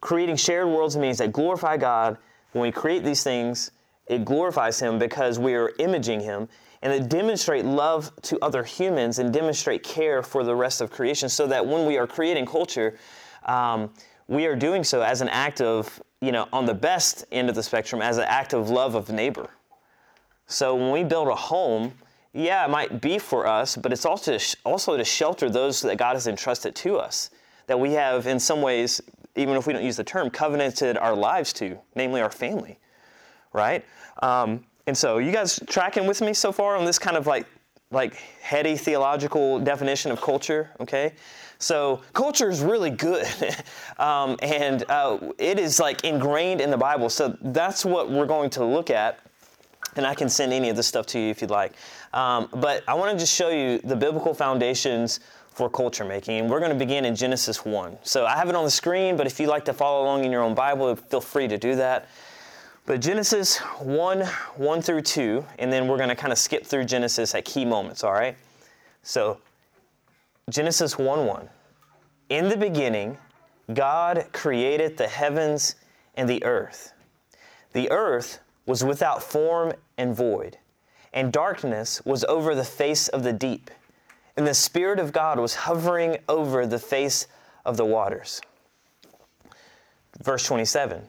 creating 0.00 0.36
shared 0.36 0.68
worlds 0.68 0.96
means 0.96 1.18
that 1.18 1.32
glorify 1.32 1.76
God. 1.76 2.16
When 2.52 2.62
we 2.62 2.72
create 2.72 3.04
these 3.04 3.22
things, 3.22 3.70
it 4.06 4.24
glorifies 4.24 4.80
Him 4.80 4.98
because 4.98 5.38
we 5.38 5.54
are 5.54 5.72
imaging 5.78 6.20
Him 6.20 6.48
and 6.82 6.92
that 6.92 7.08
demonstrate 7.08 7.64
love 7.64 8.10
to 8.22 8.38
other 8.42 8.64
humans 8.64 9.18
and 9.18 9.32
demonstrate 9.32 9.82
care 9.82 10.22
for 10.22 10.42
the 10.42 10.54
rest 10.54 10.80
of 10.80 10.90
creation 10.90 11.28
so 11.28 11.46
that 11.46 11.64
when 11.64 11.86
we 11.86 11.96
are 11.96 12.06
creating 12.06 12.44
culture, 12.44 12.98
um, 13.46 13.90
we 14.26 14.46
are 14.46 14.56
doing 14.56 14.82
so 14.82 15.02
as 15.02 15.20
an 15.20 15.28
act 15.28 15.60
of, 15.60 16.02
you 16.20 16.32
know, 16.32 16.48
on 16.52 16.66
the 16.66 16.74
best 16.74 17.24
end 17.30 17.48
of 17.48 17.54
the 17.54 17.62
spectrum, 17.62 18.02
as 18.02 18.18
an 18.18 18.24
act 18.26 18.52
of 18.52 18.68
love 18.68 18.94
of 18.94 19.10
neighbor. 19.10 19.48
So 20.46 20.74
when 20.74 20.90
we 20.90 21.04
build 21.04 21.28
a 21.28 21.34
home, 21.34 21.92
yeah, 22.32 22.64
it 22.64 22.70
might 22.70 23.00
be 23.00 23.18
for 23.18 23.46
us, 23.46 23.76
but 23.76 23.92
it's 23.92 24.04
also 24.04 24.36
to, 24.36 24.56
also 24.64 24.96
to 24.96 25.04
shelter 25.04 25.48
those 25.48 25.82
that 25.82 25.98
God 25.98 26.14
has 26.14 26.26
entrusted 26.26 26.74
to 26.76 26.96
us, 26.96 27.30
that 27.68 27.78
we 27.78 27.92
have, 27.92 28.26
in 28.26 28.40
some 28.40 28.60
ways, 28.60 29.00
even 29.36 29.56
if 29.56 29.66
we 29.66 29.72
don't 29.72 29.84
use 29.84 29.96
the 29.96 30.04
term, 30.04 30.30
covenanted 30.30 30.96
our 30.96 31.14
lives 31.14 31.52
to, 31.54 31.78
namely 31.94 32.20
our 32.20 32.30
family, 32.30 32.78
right? 33.52 33.84
Um, 34.22 34.64
and 34.86 34.96
so, 34.96 35.18
you 35.18 35.32
guys 35.32 35.60
tracking 35.68 36.06
with 36.06 36.20
me 36.20 36.34
so 36.34 36.52
far 36.52 36.76
on 36.76 36.84
this 36.84 36.98
kind 36.98 37.16
of 37.16 37.26
like 37.26 37.46
like 37.90 38.14
heady 38.40 38.74
theological 38.76 39.60
definition 39.60 40.10
of 40.10 40.20
culture? 40.20 40.70
Okay, 40.80 41.12
so 41.58 42.00
culture 42.12 42.50
is 42.50 42.60
really 42.60 42.90
good, 42.90 43.26
um, 43.98 44.36
and 44.42 44.84
uh, 44.88 45.18
it 45.38 45.58
is 45.58 45.78
like 45.78 46.04
ingrained 46.04 46.60
in 46.60 46.70
the 46.70 46.76
Bible. 46.76 47.08
So 47.08 47.36
that's 47.40 47.84
what 47.84 48.10
we're 48.10 48.26
going 48.26 48.50
to 48.50 48.64
look 48.64 48.90
at. 48.90 49.20
And 49.94 50.06
I 50.06 50.14
can 50.14 50.30
send 50.30 50.54
any 50.54 50.70
of 50.70 50.76
this 50.76 50.86
stuff 50.86 51.06
to 51.08 51.18
you 51.18 51.28
if 51.28 51.42
you'd 51.42 51.50
like. 51.50 51.74
Um, 52.14 52.48
but 52.50 52.82
I 52.88 52.94
want 52.94 53.12
to 53.12 53.18
just 53.18 53.34
show 53.34 53.50
you 53.50 53.78
the 53.78 53.94
biblical 53.94 54.32
foundations 54.32 55.20
for 55.50 55.68
culture 55.68 56.04
making. 56.04 56.40
And 56.40 56.50
we're 56.50 56.60
going 56.60 56.72
to 56.72 56.78
begin 56.78 57.04
in 57.04 57.14
Genesis 57.14 57.64
1. 57.64 57.98
So 58.02 58.24
I 58.24 58.36
have 58.36 58.48
it 58.48 58.54
on 58.54 58.64
the 58.64 58.70
screen, 58.70 59.16
but 59.16 59.26
if 59.26 59.38
you'd 59.38 59.48
like 59.48 59.66
to 59.66 59.74
follow 59.74 60.02
along 60.04 60.24
in 60.24 60.32
your 60.32 60.42
own 60.42 60.54
Bible, 60.54 60.96
feel 60.96 61.20
free 61.20 61.46
to 61.46 61.58
do 61.58 61.76
that. 61.76 62.08
But 62.84 63.00
Genesis 63.00 63.58
1, 63.58 64.22
1 64.22 64.82
through 64.82 65.02
2, 65.02 65.44
and 65.60 65.72
then 65.72 65.86
we're 65.86 65.98
going 65.98 66.08
to 66.08 66.16
kind 66.16 66.32
of 66.32 66.38
skip 66.38 66.66
through 66.66 66.84
Genesis 66.84 67.34
at 67.34 67.44
key 67.44 67.64
moments, 67.64 68.02
all 68.02 68.12
right? 68.12 68.36
So, 69.04 69.38
Genesis 70.50 70.98
1 70.98 71.26
1. 71.26 71.48
In 72.28 72.48
the 72.48 72.56
beginning, 72.56 73.18
God 73.72 74.26
created 74.32 74.96
the 74.96 75.06
heavens 75.06 75.76
and 76.16 76.28
the 76.28 76.42
earth. 76.44 76.92
The 77.72 77.90
earth 77.90 78.40
was 78.66 78.84
without 78.84 79.22
form 79.22 79.74
and 79.96 80.14
void, 80.14 80.58
and 81.12 81.32
darkness 81.32 82.04
was 82.04 82.24
over 82.24 82.54
the 82.54 82.64
face 82.64 83.06
of 83.08 83.22
the 83.22 83.32
deep, 83.32 83.70
and 84.36 84.46
the 84.46 84.54
Spirit 84.54 84.98
of 84.98 85.12
God 85.12 85.38
was 85.38 85.54
hovering 85.54 86.18
over 86.28 86.66
the 86.66 86.78
face 86.80 87.28
of 87.64 87.76
the 87.76 87.84
waters. 87.84 88.40
Verse 90.20 90.44
27. 90.44 91.08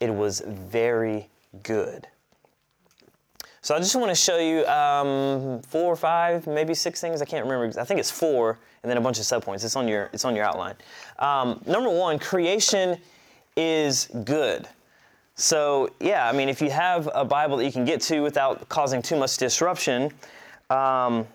it 0.00 0.14
was 0.14 0.40
very 0.46 1.28
good. 1.62 2.06
So 3.60 3.74
I 3.74 3.78
just 3.80 3.94
want 3.96 4.10
to 4.10 4.14
show 4.14 4.38
you 4.38 4.64
um, 4.66 5.60
four 5.62 5.92
or 5.92 5.96
five, 5.96 6.46
maybe 6.46 6.74
six 6.74 7.00
things. 7.00 7.20
I 7.20 7.24
can't 7.24 7.44
remember. 7.44 7.78
I 7.80 7.84
think 7.84 8.00
it's 8.00 8.10
four, 8.10 8.58
and 8.82 8.88
then 8.88 8.96
a 8.96 9.00
bunch 9.00 9.18
of 9.18 9.24
subpoints. 9.24 9.64
It's 9.64 9.76
on 9.76 9.88
your 9.88 10.08
it's 10.12 10.24
on 10.24 10.34
your 10.34 10.44
outline. 10.44 10.74
Um, 11.18 11.60
number 11.66 11.90
one, 11.90 12.18
creation 12.18 12.98
is 13.56 14.08
good. 14.24 14.68
So 15.34 15.90
yeah, 16.00 16.28
I 16.28 16.32
mean, 16.32 16.48
if 16.48 16.62
you 16.62 16.70
have 16.70 17.08
a 17.14 17.24
Bible 17.24 17.56
that 17.58 17.64
you 17.64 17.72
can 17.72 17.84
get 17.84 18.00
to 18.02 18.20
without 18.20 18.68
causing 18.68 19.02
too 19.02 19.16
much 19.16 19.36
disruption, 19.36 20.12
um, 20.70 21.26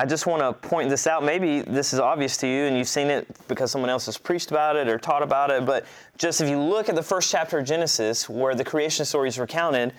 I 0.00 0.06
just 0.06 0.26
want 0.26 0.40
to 0.40 0.54
point 0.66 0.88
this 0.88 1.06
out. 1.06 1.22
Maybe 1.22 1.60
this 1.60 1.92
is 1.92 2.00
obvious 2.00 2.38
to 2.38 2.46
you 2.46 2.62
and 2.64 2.74
you've 2.74 2.88
seen 2.88 3.08
it 3.08 3.28
because 3.48 3.70
someone 3.70 3.90
else 3.90 4.06
has 4.06 4.16
preached 4.16 4.50
about 4.50 4.74
it 4.74 4.88
or 4.88 4.98
taught 4.98 5.22
about 5.22 5.50
it, 5.50 5.66
but 5.66 5.84
just 6.16 6.40
if 6.40 6.48
you 6.48 6.58
look 6.58 6.88
at 6.88 6.94
the 6.94 7.02
first 7.02 7.30
chapter 7.30 7.58
of 7.58 7.66
Genesis 7.66 8.26
where 8.26 8.54
the 8.54 8.64
creation 8.64 9.04
story 9.04 9.28
is 9.28 9.38
recounted, 9.38 9.92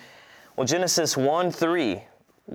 well, 0.56 0.66
Genesis 0.66 1.16
1 1.16 1.52
3, 1.52 2.02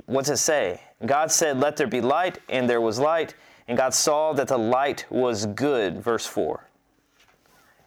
what's 0.08 0.28
it 0.28 0.36
say? 0.36 0.82
God 1.06 1.32
said, 1.32 1.58
Let 1.58 1.78
there 1.78 1.88
be 1.88 2.02
light, 2.02 2.40
and 2.50 2.70
there 2.70 2.82
was 2.82 3.00
light, 3.00 3.34
and 3.70 3.78
God 3.78 3.94
saw 3.94 4.34
that 4.34 4.50
the 4.50 4.58
light 4.58 5.06
was 5.10 5.46
good, 5.46 6.04
verse 6.04 6.26
4. 6.26 6.68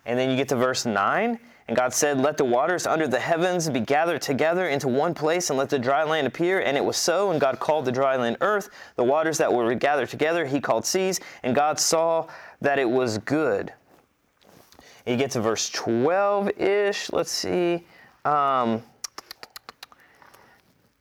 And 0.07 0.19
then 0.19 0.31
you 0.31 0.37
get 0.37 0.49
to 0.49 0.57
verse 0.57 0.87
9, 0.87 1.39
and 1.71 1.77
God 1.77 1.95
said, 1.95 2.19
Let 2.19 2.37
the 2.37 2.45
waters 2.45 2.85
under 2.85 3.07
the 3.07 3.21
heavens 3.21 3.71
be 3.71 3.79
gathered 3.79 4.21
together 4.23 4.67
into 4.67 4.89
one 4.89 5.15
place, 5.15 5.51
and 5.51 5.57
let 5.57 5.71
the 5.71 5.79
dry 5.79 6.03
land 6.03 6.27
appear. 6.27 6.59
And 6.59 6.77
it 6.77 6.85
was 6.85 6.97
so. 6.97 7.31
And 7.31 7.41
God 7.41 7.61
called 7.61 7.85
the 7.85 7.93
dry 7.93 8.17
land 8.17 8.39
earth. 8.41 8.71
The 8.97 9.05
waters 9.05 9.39
that 9.39 9.53
were 9.53 9.73
gathered 9.77 10.09
together, 10.09 10.45
he 10.45 10.61
called 10.61 10.85
seas. 10.85 11.21
And 11.45 11.55
God 11.55 11.79
saw 11.79 12.27
that 12.61 12.81
it 12.81 12.91
was 12.91 13.19
good. 13.19 13.73
You 15.07 15.17
get 15.17 15.31
to 15.31 15.41
verse 15.41 15.71
12 15.71 16.59
ish. 16.59 17.13
Let's 17.13 17.31
see. 17.31 17.87
Um, 18.25 18.83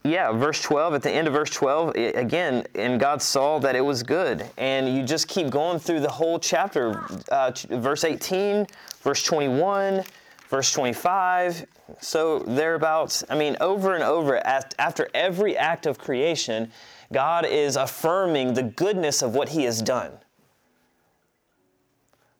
yeah, 0.04 0.32
verse 0.32 0.62
12, 0.62 0.94
at 0.94 1.02
the 1.02 1.10
end 1.10 1.28
of 1.28 1.34
verse 1.34 1.50
12, 1.50 1.94
i- 1.96 2.00
again, 2.00 2.68
and 2.76 3.00
God 3.00 3.24
saw 3.24 3.58
that 3.58 3.76
it 3.76 3.82
was 3.82 4.04
good. 4.04 4.46
And 4.56 4.96
you 4.96 5.02
just 5.02 5.28
keep 5.28 5.50
going 5.50 5.80
through 5.80 6.02
the 6.02 6.12
whole 6.12 6.38
chapter, 6.38 7.04
uh, 7.32 7.54
verse 7.70 8.04
18, 8.04 8.68
verse 9.02 9.24
21, 9.24 10.04
verse 10.50 10.74
25. 10.74 11.66
So 12.02 12.40
thereabouts, 12.40 13.24
I 13.30 13.36
mean, 13.36 13.56
over 13.62 13.94
and 13.94 14.04
over, 14.04 14.42
after 14.46 15.08
every 15.14 15.56
act 15.56 15.86
of 15.86 15.98
creation, 15.98 16.72
God 17.14 17.46
is 17.46 17.76
affirming 17.76 18.56
the 18.56 18.64
goodness 18.64 19.22
of 19.22 19.36
what 19.36 19.50
He 19.50 19.64
has 19.64 19.82
done. 19.82 20.12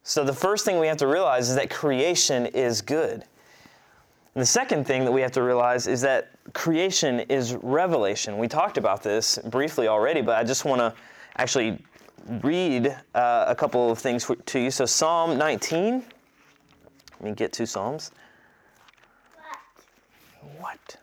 So 0.04 0.24
the 0.24 0.34
first 0.34 0.66
thing 0.66 0.80
we 0.80 0.88
have 0.88 0.98
to 0.98 1.08
realize 1.08 1.50
is 1.50 1.56
that 1.56 1.70
creation 1.70 2.48
is 2.48 2.82
good. 2.82 3.24
And 4.36 4.42
the 4.42 4.46
second 4.46 4.86
thing 4.86 5.06
that 5.06 5.12
we 5.12 5.22
have 5.22 5.32
to 5.34 5.44
realize 5.44 5.86
is 5.86 6.02
that 6.02 6.32
creation 6.54 7.22
is 7.22 7.56
revelation. 7.56 8.38
We 8.38 8.48
talked 8.48 8.78
about 8.78 9.04
this 9.04 9.38
briefly 9.46 9.88
already, 9.88 10.22
but 10.22 10.38
I 10.38 10.44
just 10.44 10.66
want 10.66 10.80
to 10.80 10.94
actually 11.38 11.84
read 12.42 12.96
uh, 13.14 13.46
a 13.48 13.56
couple 13.56 13.92
of 13.92 14.00
things 14.00 14.30
to 14.46 14.60
you. 14.60 14.72
So, 14.72 14.86
Psalm 14.86 15.38
19. 15.38 16.04
Let 17.20 17.30
me 17.30 17.36
get 17.36 17.52
two 17.52 17.66
Psalms. 17.66 18.12
What? 20.58 20.98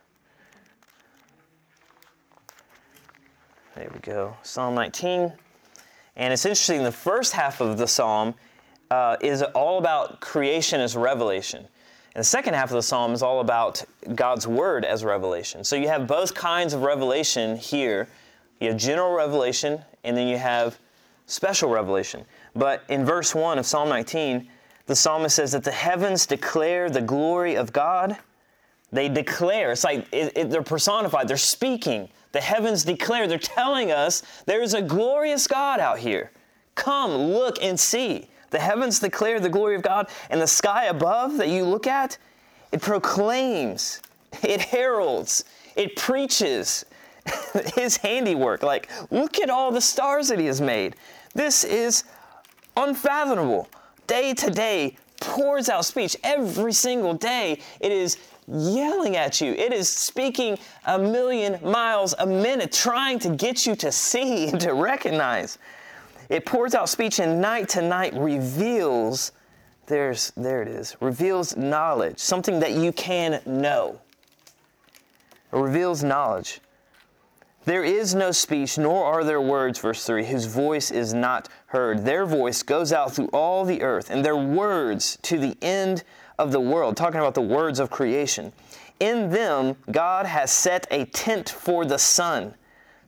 There 3.74 3.90
we 3.92 4.00
go. 4.00 4.36
Psalm 4.42 4.74
19. 4.74 5.32
And 6.16 6.32
it's 6.32 6.46
interesting, 6.46 6.82
the 6.82 6.92
first 6.92 7.34
half 7.34 7.60
of 7.60 7.76
the 7.76 7.86
psalm 7.86 8.34
uh, 8.90 9.16
is 9.20 9.42
all 9.42 9.78
about 9.78 10.20
creation 10.20 10.80
as 10.80 10.96
revelation. 10.96 11.58
And 12.14 12.20
the 12.20 12.24
second 12.24 12.54
half 12.54 12.70
of 12.70 12.76
the 12.76 12.82
psalm 12.82 13.12
is 13.12 13.22
all 13.22 13.40
about 13.40 13.84
God's 14.14 14.46
word 14.46 14.86
as 14.86 15.04
revelation. 15.04 15.62
So 15.62 15.76
you 15.76 15.88
have 15.88 16.06
both 16.06 16.34
kinds 16.34 16.72
of 16.72 16.80
revelation 16.80 17.56
here. 17.56 18.08
You 18.60 18.68
have 18.70 18.78
general 18.78 19.12
revelation, 19.12 19.82
and 20.04 20.16
then 20.16 20.26
you 20.26 20.38
have 20.38 20.78
special 21.26 21.68
revelation. 21.68 22.24
But 22.54 22.82
in 22.88 23.04
verse 23.04 23.34
1 23.34 23.58
of 23.58 23.66
Psalm 23.66 23.90
19, 23.90 24.48
the 24.86 24.96
psalmist 24.96 25.36
says 25.36 25.52
that 25.52 25.64
the 25.64 25.72
heavens 25.72 26.26
declare 26.26 26.88
the 26.88 27.02
glory 27.02 27.56
of 27.56 27.72
God. 27.72 28.16
They 28.92 29.08
declare, 29.08 29.72
it's 29.72 29.84
like 29.84 30.06
it, 30.12 30.32
it, 30.36 30.50
they're 30.50 30.62
personified, 30.62 31.26
they're 31.28 31.36
speaking. 31.36 32.08
The 32.32 32.40
heavens 32.40 32.84
declare, 32.84 33.26
they're 33.26 33.38
telling 33.38 33.90
us 33.90 34.22
there 34.46 34.62
is 34.62 34.74
a 34.74 34.82
glorious 34.82 35.46
God 35.46 35.80
out 35.80 35.98
here. 35.98 36.30
Come, 36.76 37.10
look 37.10 37.62
and 37.62 37.78
see. 37.78 38.28
The 38.50 38.60
heavens 38.60 39.00
declare 39.00 39.40
the 39.40 39.48
glory 39.48 39.74
of 39.74 39.82
God, 39.82 40.08
and 40.30 40.40
the 40.40 40.46
sky 40.46 40.84
above 40.84 41.36
that 41.38 41.48
you 41.48 41.64
look 41.64 41.86
at, 41.86 42.16
it 42.70 42.80
proclaims, 42.80 44.00
it 44.42 44.60
heralds, 44.60 45.44
it 45.74 45.96
preaches 45.96 46.84
his 47.74 47.96
handiwork. 47.96 48.62
Like, 48.62 48.88
look 49.10 49.40
at 49.40 49.50
all 49.50 49.72
the 49.72 49.80
stars 49.80 50.28
that 50.28 50.38
he 50.38 50.46
has 50.46 50.60
made. 50.60 50.94
This 51.34 51.64
is 51.64 52.04
unfathomable. 52.76 53.68
Day 54.06 54.34
to 54.34 54.50
day 54.50 54.96
pours 55.20 55.68
out 55.68 55.84
speech. 55.84 56.16
Every 56.22 56.72
single 56.72 57.14
day, 57.14 57.60
it 57.80 57.92
is 57.92 58.18
yelling 58.48 59.16
at 59.16 59.40
you. 59.40 59.52
It 59.52 59.72
is 59.72 59.88
speaking 59.88 60.58
a 60.84 60.98
million 60.98 61.58
miles 61.62 62.14
a 62.18 62.26
minute, 62.26 62.72
trying 62.72 63.18
to 63.20 63.30
get 63.30 63.66
you 63.66 63.74
to 63.76 63.90
see 63.90 64.48
and 64.50 64.60
to 64.60 64.74
recognize. 64.74 65.58
It 66.28 66.44
pours 66.44 66.74
out 66.74 66.88
speech 66.88 67.20
and 67.20 67.40
night 67.40 67.68
to 67.70 67.82
night 67.82 68.12
reveals, 68.14 69.32
there's, 69.86 70.32
there 70.36 70.62
it 70.62 70.68
is, 70.68 70.96
reveals 71.00 71.56
knowledge, 71.56 72.18
something 72.18 72.58
that 72.60 72.72
you 72.72 72.92
can 72.92 73.40
know. 73.46 74.00
It 75.52 75.56
reveals 75.56 76.02
knowledge. 76.02 76.60
There 77.66 77.82
is 77.82 78.14
no 78.14 78.30
speech, 78.30 78.78
nor 78.78 79.04
are 79.04 79.24
there 79.24 79.40
words, 79.40 79.80
verse 79.80 80.06
3, 80.06 80.24
whose 80.24 80.46
voice 80.46 80.92
is 80.92 81.12
not 81.12 81.48
heard. 81.66 82.04
Their 82.04 82.24
voice 82.24 82.62
goes 82.62 82.92
out 82.92 83.12
through 83.12 83.26
all 83.32 83.64
the 83.64 83.82
earth, 83.82 84.08
and 84.08 84.24
their 84.24 84.36
words 84.36 85.18
to 85.22 85.36
the 85.36 85.56
end 85.60 86.04
of 86.38 86.52
the 86.52 86.60
world. 86.60 86.96
Talking 86.96 87.18
about 87.18 87.34
the 87.34 87.42
words 87.42 87.80
of 87.80 87.90
creation. 87.90 88.52
In 89.00 89.30
them, 89.30 89.74
God 89.90 90.26
has 90.26 90.52
set 90.52 90.86
a 90.92 91.06
tent 91.06 91.48
for 91.48 91.84
the 91.84 91.98
sun. 91.98 92.54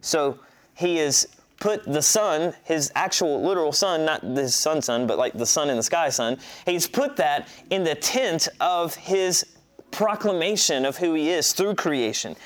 So 0.00 0.40
he 0.74 0.96
has 0.96 1.28
put 1.60 1.84
the 1.84 2.02
sun, 2.02 2.52
his 2.64 2.90
actual 2.96 3.40
literal 3.40 3.70
sun, 3.70 4.04
not 4.04 4.22
his 4.22 4.56
sun 4.56 4.82
sun, 4.82 5.06
but 5.06 5.18
like 5.18 5.34
the 5.34 5.46
sun 5.46 5.70
in 5.70 5.76
the 5.76 5.82
sky 5.84 6.08
sun, 6.08 6.36
he's 6.66 6.88
put 6.88 7.14
that 7.16 7.48
in 7.70 7.84
the 7.84 7.94
tent 7.94 8.48
of 8.60 8.96
his 8.96 9.46
proclamation 9.92 10.84
of 10.84 10.96
who 10.96 11.14
he 11.14 11.30
is 11.30 11.52
through 11.52 11.76
creation. 11.76 12.36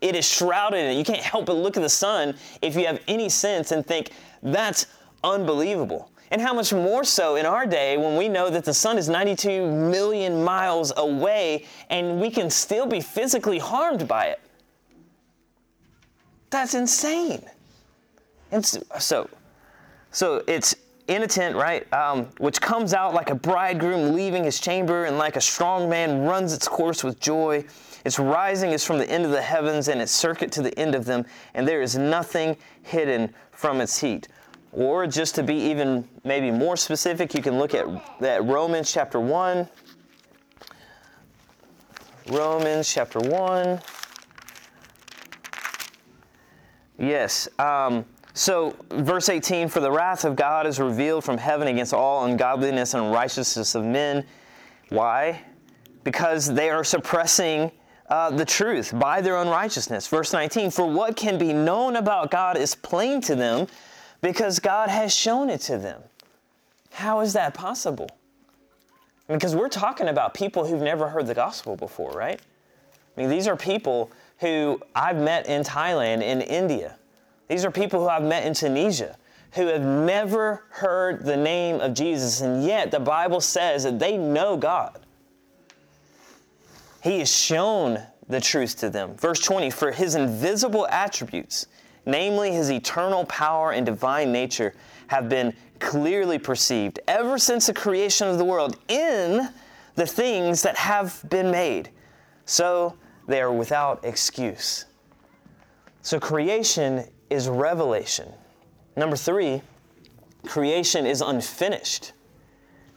It 0.00 0.16
is 0.16 0.28
shrouded 0.28 0.78
in 0.78 0.90
it. 0.90 0.94
You 0.94 1.04
can't 1.04 1.22
help 1.22 1.46
but 1.46 1.56
look 1.56 1.76
at 1.76 1.82
the 1.82 1.88
sun 1.88 2.34
if 2.60 2.76
you 2.76 2.86
have 2.86 3.00
any 3.08 3.28
sense 3.28 3.72
and 3.72 3.86
think, 3.86 4.10
that's 4.42 4.86
unbelievable. 5.24 6.10
And 6.30 6.40
how 6.40 6.54
much 6.54 6.72
more 6.72 7.04
so 7.04 7.36
in 7.36 7.44
our 7.44 7.66
day 7.66 7.96
when 7.98 8.16
we 8.16 8.28
know 8.28 8.48
that 8.48 8.64
the 8.64 8.72
sun 8.72 8.96
is 8.96 9.08
92 9.08 9.66
million 9.70 10.42
miles 10.42 10.92
away 10.96 11.66
and 11.90 12.20
we 12.20 12.30
can 12.30 12.48
still 12.48 12.86
be 12.86 13.00
physically 13.00 13.58
harmed 13.58 14.08
by 14.08 14.26
it. 14.26 14.40
That's 16.48 16.74
insane. 16.74 17.42
And 18.50 18.64
so, 18.64 19.28
so 20.10 20.42
it's 20.46 20.74
in 21.08 21.22
a 21.22 21.26
tent, 21.26 21.56
right? 21.56 21.90
Um, 21.92 22.28
which 22.38 22.60
comes 22.60 22.94
out 22.94 23.14
like 23.14 23.30
a 23.30 23.34
bridegroom 23.34 24.14
leaving 24.14 24.44
his 24.44 24.60
chamber, 24.60 25.04
and 25.04 25.18
like 25.18 25.36
a 25.36 25.40
strong 25.40 25.88
man 25.88 26.22
runs 26.22 26.52
its 26.52 26.68
course 26.68 27.02
with 27.02 27.18
joy. 27.20 27.64
Its 28.04 28.18
rising 28.18 28.72
is 28.72 28.84
from 28.84 28.98
the 28.98 29.08
end 29.08 29.24
of 29.24 29.30
the 29.30 29.42
heavens, 29.42 29.88
and 29.88 30.00
its 30.00 30.12
circuit 30.12 30.52
to 30.52 30.62
the 30.62 30.76
end 30.78 30.94
of 30.94 31.04
them, 31.04 31.24
and 31.54 31.66
there 31.66 31.82
is 31.82 31.96
nothing 31.96 32.56
hidden 32.82 33.32
from 33.50 33.80
its 33.80 34.00
heat. 34.00 34.28
Or 34.72 35.06
just 35.06 35.34
to 35.34 35.42
be 35.42 35.54
even 35.54 36.08
maybe 36.24 36.50
more 36.50 36.76
specific, 36.76 37.34
you 37.34 37.42
can 37.42 37.58
look 37.58 37.74
at 37.74 37.86
that 38.20 38.44
Romans 38.44 38.90
chapter 38.90 39.20
1. 39.20 39.68
Romans 42.28 42.90
chapter 42.90 43.18
1. 43.18 43.80
Yes. 46.98 47.48
Um, 47.58 48.06
so, 48.34 48.74
verse 48.90 49.28
18 49.28 49.68
For 49.68 49.80
the 49.80 49.90
wrath 49.90 50.24
of 50.24 50.36
God 50.36 50.66
is 50.66 50.78
revealed 50.78 51.24
from 51.24 51.38
heaven 51.38 51.68
against 51.68 51.92
all 51.92 52.24
ungodliness 52.24 52.94
and 52.94 53.04
unrighteousness 53.04 53.74
of 53.74 53.84
men. 53.84 54.24
Why? 54.88 55.42
Because 56.04 56.52
they 56.52 56.70
are 56.70 56.84
suppressing 56.84 57.70
uh, 58.08 58.30
the 58.30 58.44
truth 58.44 58.92
by 58.98 59.20
their 59.20 59.36
unrighteousness. 59.36 60.06
Verse 60.08 60.32
19 60.32 60.70
For 60.70 60.86
what 60.86 61.16
can 61.16 61.38
be 61.38 61.52
known 61.52 61.96
about 61.96 62.30
God 62.30 62.56
is 62.56 62.74
plain 62.74 63.20
to 63.22 63.34
them 63.34 63.66
because 64.22 64.58
God 64.58 64.88
has 64.88 65.14
shown 65.14 65.50
it 65.50 65.60
to 65.62 65.76
them. 65.76 66.02
How 66.90 67.20
is 67.20 67.32
that 67.34 67.54
possible? 67.54 68.08
Because 69.28 69.54
we're 69.54 69.68
talking 69.68 70.08
about 70.08 70.34
people 70.34 70.66
who've 70.66 70.82
never 70.82 71.08
heard 71.08 71.26
the 71.26 71.34
gospel 71.34 71.76
before, 71.76 72.12
right? 72.12 72.40
I 73.16 73.20
mean, 73.20 73.30
these 73.30 73.46
are 73.46 73.56
people 73.56 74.10
who 74.38 74.80
I've 74.94 75.16
met 75.16 75.46
in 75.46 75.62
Thailand, 75.62 76.22
in 76.22 76.40
India. 76.40 76.96
These 77.52 77.66
are 77.66 77.70
people 77.70 78.00
who 78.00 78.08
I've 78.08 78.22
met 78.22 78.46
in 78.46 78.54
Tunisia 78.54 79.14
who 79.52 79.66
have 79.66 79.82
never 79.82 80.64
heard 80.70 81.22
the 81.22 81.36
name 81.36 81.82
of 81.82 81.92
Jesus, 81.92 82.40
and 82.40 82.64
yet 82.64 82.90
the 82.90 82.98
Bible 82.98 83.42
says 83.42 83.84
that 83.84 83.98
they 83.98 84.16
know 84.16 84.56
God. 84.56 84.98
He 87.02 87.18
has 87.18 87.30
shown 87.30 88.00
the 88.26 88.40
truth 88.40 88.78
to 88.78 88.88
them. 88.88 89.16
Verse 89.16 89.38
20 89.40 89.68
For 89.68 89.92
his 89.92 90.14
invisible 90.14 90.86
attributes, 90.88 91.66
namely 92.06 92.52
his 92.52 92.72
eternal 92.72 93.26
power 93.26 93.72
and 93.72 93.84
divine 93.84 94.32
nature, 94.32 94.72
have 95.08 95.28
been 95.28 95.52
clearly 95.78 96.38
perceived 96.38 97.00
ever 97.06 97.36
since 97.36 97.66
the 97.66 97.74
creation 97.74 98.28
of 98.28 98.38
the 98.38 98.46
world 98.46 98.78
in 98.88 99.46
the 99.96 100.06
things 100.06 100.62
that 100.62 100.76
have 100.78 101.22
been 101.28 101.50
made. 101.50 101.90
So 102.46 102.96
they 103.26 103.42
are 103.42 103.52
without 103.52 104.06
excuse. 104.06 104.86
So 106.00 106.18
creation 106.18 107.04
is 107.32 107.48
revelation. 107.48 108.30
Number 108.96 109.16
three, 109.16 109.62
creation 110.46 111.06
is 111.06 111.20
unfinished. 111.20 112.12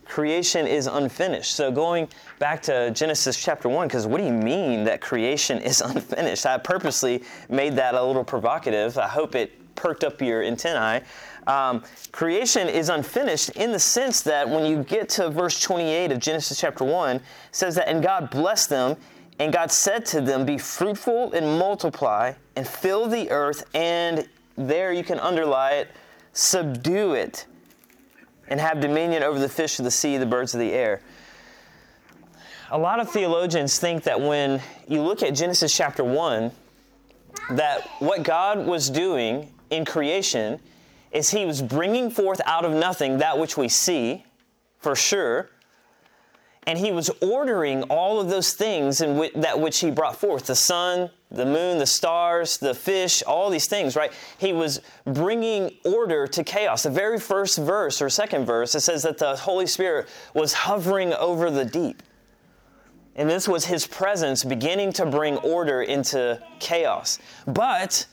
Creation 0.06 0.68
is 0.68 0.86
unfinished. 0.86 1.56
So 1.56 1.72
going 1.72 2.08
back 2.38 2.62
to 2.64 2.92
Genesis 2.92 3.42
chapter 3.42 3.70
1, 3.70 3.88
because 3.88 4.06
what 4.06 4.20
do 4.20 4.26
you 4.26 4.34
mean 4.34 4.84
that 4.84 5.02
creation 5.02 5.60
is 5.60 5.82
unfinished? 5.86 6.46
I 6.46 6.58
purposely 6.58 7.24
made 7.50 7.76
that 7.78 7.96
a 7.96 8.04
little 8.04 8.24
provocative. 8.24 8.98
I 8.98 9.08
hope 9.08 9.36
it 9.36 9.76
perked 9.76 10.04
up 10.04 10.22
your 10.22 10.44
antennae. 10.44 11.04
Um, 11.48 11.84
creation 12.12 12.68
is 12.68 12.90
unfinished 12.90 13.52
in 13.52 13.72
the 13.72 13.80
sense 13.80 14.22
that 14.22 14.50
when 14.50 14.66
you 14.66 14.84
get 14.84 15.10
to 15.10 15.30
verse 15.30 15.60
28 15.62 16.12
of 16.12 16.20
Genesis 16.20 16.60
chapter 16.60 16.84
1, 16.84 17.18
it 17.18 17.22
says 17.52 17.76
that, 17.76 17.88
and 17.88 18.02
God 18.02 18.30
blessed 18.30 18.70
them, 18.70 18.96
and 19.40 19.52
God 19.52 19.72
said 19.72 20.06
to 20.08 20.22
them, 20.22 20.46
Be 20.46 20.58
fruitful 20.58 21.34
and 21.34 21.60
multiply, 21.60 22.34
and 22.56 22.68
fill 22.68 23.08
the 23.08 23.30
earth, 23.32 23.66
and 23.74 24.28
there 24.58 24.94
you 24.94 25.04
can 25.04 25.20
underlie 25.20 25.72
it, 25.74 25.90
subdue 26.34 27.14
it, 27.14 27.46
and 28.48 28.60
have 28.60 28.80
dominion 28.80 29.24
over 29.24 29.40
the 29.40 29.50
fish 29.50 29.80
of 29.80 29.86
the 29.86 29.92
sea, 29.92 30.18
the 30.18 30.26
birds 30.26 30.54
of 30.54 30.60
the 30.60 30.72
air. 30.72 31.02
A 32.72 32.78
lot 32.78 33.00
of 33.00 33.10
theologians 33.10 33.80
think 33.80 34.04
that 34.04 34.20
when 34.20 34.62
you 34.88 35.02
look 35.02 35.22
at 35.22 35.36
Genesis 35.36 35.76
chapter 35.76 36.04
1, 36.04 36.52
that 37.52 37.88
what 38.00 38.24
God 38.24 38.66
was 38.66 38.90
doing 38.90 39.52
in 39.70 39.86
creation 39.86 40.60
is 41.12 41.30
He 41.30 41.46
was 41.46 41.62
bringing 41.62 42.10
forth 42.10 42.42
out 42.46 42.66
of 42.66 42.72
nothing 42.74 43.20
that 43.20 43.38
which 43.38 43.58
we 43.58 43.70
see, 43.70 44.26
for 44.80 44.96
sure, 44.96 45.50
and 46.68 46.78
He 46.80 46.92
was 46.92 47.10
ordering 47.22 47.84
all 47.84 48.20
of 48.20 48.30
those 48.30 48.54
things 48.54 49.02
in 49.02 49.30
that 49.36 49.60
which 49.60 49.80
He 49.80 49.92
brought 49.92 50.16
forth 50.16 50.46
the 50.48 50.56
sun, 50.56 51.10
the 51.32 51.46
moon, 51.46 51.78
the 51.78 51.86
stars, 51.86 52.58
the 52.58 52.74
fish, 52.74 53.22
all 53.24 53.50
these 53.50 53.68
things, 53.68 53.96
right? 53.96 54.12
He 54.38 54.54
was 54.54 54.82
bringing 55.06 55.76
order 55.84 56.28
to 56.28 56.44
chaos. 56.44 56.84
The 56.84 56.90
very 56.90 57.20
first 57.20 57.58
verse 57.58 58.02
or 58.02 58.10
second 58.10 58.46
verse, 58.46 58.76
it 58.76 58.82
says 58.82 59.04
that 59.04 59.18
the 59.18 59.36
Holy 59.36 59.68
Spirit 59.68 60.08
was 60.34 60.54
hovering 60.54 61.14
over 61.14 61.52
the 61.52 61.66
deep. 61.66 62.02
And 63.16 63.30
this 63.30 63.48
was 63.48 63.66
his 63.66 63.88
presence 63.88 64.44
beginning 64.44 64.92
to 64.94 65.06
bring 65.06 65.38
order 65.38 65.82
into 65.82 66.42
chaos. 66.60 67.20
But 67.48 68.06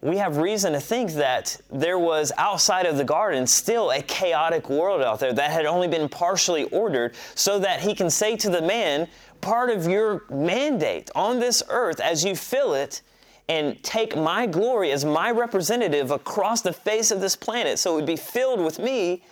we 0.00 0.16
have 0.18 0.36
reason 0.36 0.72
to 0.74 0.80
think 0.80 1.12
that 1.14 1.60
there 1.70 1.98
was 1.98 2.30
outside 2.38 2.86
of 2.86 2.96
the 2.96 3.04
garden 3.04 3.46
still 3.46 3.90
a 3.90 4.00
chaotic 4.02 4.70
world 4.70 5.02
out 5.02 5.18
there 5.18 5.32
that 5.32 5.50
had 5.50 5.66
only 5.66 5.88
been 5.88 6.08
partially 6.08 6.64
ordered, 6.64 7.14
so 7.34 7.58
that 7.58 7.80
he 7.80 7.94
can 7.94 8.10
say 8.10 8.36
to 8.36 8.48
the 8.50 8.62
man, 8.62 9.08
Part 9.40 9.70
of 9.70 9.86
your 9.86 10.24
mandate 10.30 11.10
on 11.14 11.38
this 11.38 11.62
earth 11.68 12.00
as 12.00 12.24
you 12.24 12.34
fill 12.34 12.74
it 12.74 13.02
and 13.48 13.80
take 13.82 14.16
my 14.16 14.46
glory 14.46 14.90
as 14.90 15.04
my 15.04 15.30
representative 15.30 16.10
across 16.10 16.60
the 16.60 16.72
face 16.72 17.10
of 17.10 17.20
this 17.20 17.36
planet 17.36 17.78
so 17.78 17.92
it 17.92 17.96
would 17.96 18.06
be 18.06 18.16
filled 18.16 18.60
with 18.60 18.78
me 18.78 19.22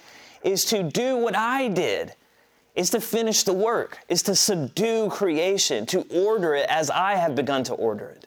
is 0.45 0.65
to 0.67 0.83
do 0.85 1.17
what 1.17 1.37
I 1.37 1.69
did 1.69 2.15
is 2.77 2.91
to 2.91 3.01
finish 3.01 3.43
the 3.43 3.53
work, 3.53 3.99
is 4.09 4.23
to 4.25 4.37
subdue 4.37 5.09
creation, 5.09 5.87
to 5.87 6.03
order 6.11 6.55
it 6.55 6.69
as 6.69 6.89
I 6.91 7.15
have 7.15 7.35
begun 7.35 7.65
to 7.65 7.75
order 7.75 8.09
it. 8.09 8.27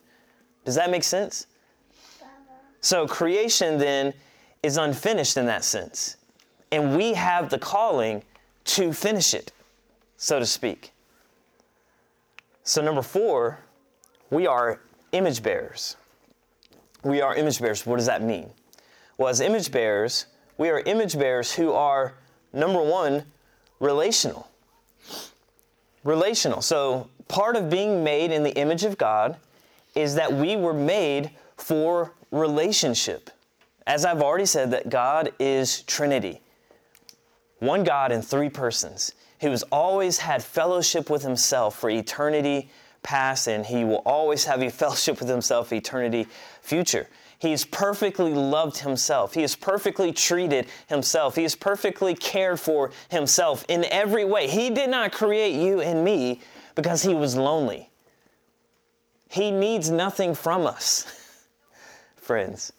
Does 0.65 0.75
that 0.75 0.89
make 0.89 1.03
sense? 1.03 1.47
So 2.81 3.07
creation 3.07 3.77
then 3.77 4.13
is 4.63 4.77
unfinished 4.77 5.37
in 5.37 5.45
that 5.45 5.63
sense. 5.63 6.17
And 6.71 6.95
we 6.95 7.13
have 7.13 7.49
the 7.49 7.57
calling 7.57 8.23
to 8.65 8.93
finish 8.93 9.33
it, 9.33 9.51
so 10.17 10.39
to 10.39 10.45
speak. 10.45 10.91
So, 12.63 12.83
number 12.83 13.01
four, 13.01 13.59
we 14.29 14.45
are 14.45 14.79
image 15.11 15.41
bearers. 15.41 15.97
We 17.03 17.21
are 17.21 17.35
image 17.35 17.59
bearers. 17.59 17.85
What 17.85 17.97
does 17.97 18.05
that 18.05 18.21
mean? 18.21 18.51
Well, 19.17 19.29
as 19.29 19.41
image 19.41 19.71
bearers, 19.71 20.27
we 20.57 20.69
are 20.69 20.81
image 20.81 21.17
bearers 21.17 21.51
who 21.51 21.71
are, 21.71 22.13
number 22.53 22.81
one, 22.83 23.23
relational. 23.79 24.47
Relational. 26.03 26.61
So, 26.61 27.09
part 27.27 27.55
of 27.55 27.69
being 27.69 28.03
made 28.03 28.31
in 28.31 28.43
the 28.43 28.55
image 28.55 28.83
of 28.83 28.97
God 28.97 29.37
is 29.95 30.13
that 30.15 30.31
we 30.31 30.55
were 30.55 30.73
made 30.73 31.31
for 31.57 32.13
relationship. 32.31 33.29
As 33.87 34.05
I've 34.05 34.21
already 34.21 34.45
said, 34.45 34.71
that 34.71 34.89
God 34.89 35.31
is 35.39 35.81
Trinity 35.83 36.41
one 37.59 37.83
God 37.83 38.11
in 38.11 38.21
three 38.21 38.49
persons 38.49 39.13
who 39.41 39.51
has 39.51 39.63
always 39.63 40.17
had 40.17 40.43
fellowship 40.43 41.09
with 41.09 41.21
himself 41.21 41.77
for 41.77 41.89
eternity 41.89 42.69
past, 43.03 43.47
and 43.47 43.65
he 43.65 43.83
will 43.83 44.01
always 44.05 44.45
have 44.45 44.61
a 44.61 44.69
fellowship 44.69 45.19
with 45.19 45.29
himself 45.29 45.71
eternity 45.71 46.27
future. 46.61 47.07
He's 47.37 47.63
perfectly 47.63 48.33
loved 48.33 48.79
himself. 48.79 49.33
He 49.33 49.41
has 49.41 49.55
perfectly 49.55 50.11
treated 50.11 50.67
himself. 50.87 51.35
He 51.35 51.43
has 51.43 51.55
perfectly 51.55 52.13
cared 52.13 52.59
for 52.59 52.91
himself 53.09 53.63
in 53.69 53.85
every 53.85 54.25
way. 54.25 54.47
He 54.47 54.69
did 54.69 54.89
not 54.89 55.13
create 55.13 55.53
you 55.53 55.79
and 55.79 56.03
me 56.03 56.41
because 56.75 57.01
he 57.01 57.13
was 57.13 57.37
lonely. 57.37 57.89
He 59.29 59.51
needs 59.51 59.89
nothing 59.89 60.35
from 60.35 60.65
us, 60.67 61.05
friends. 62.29 62.71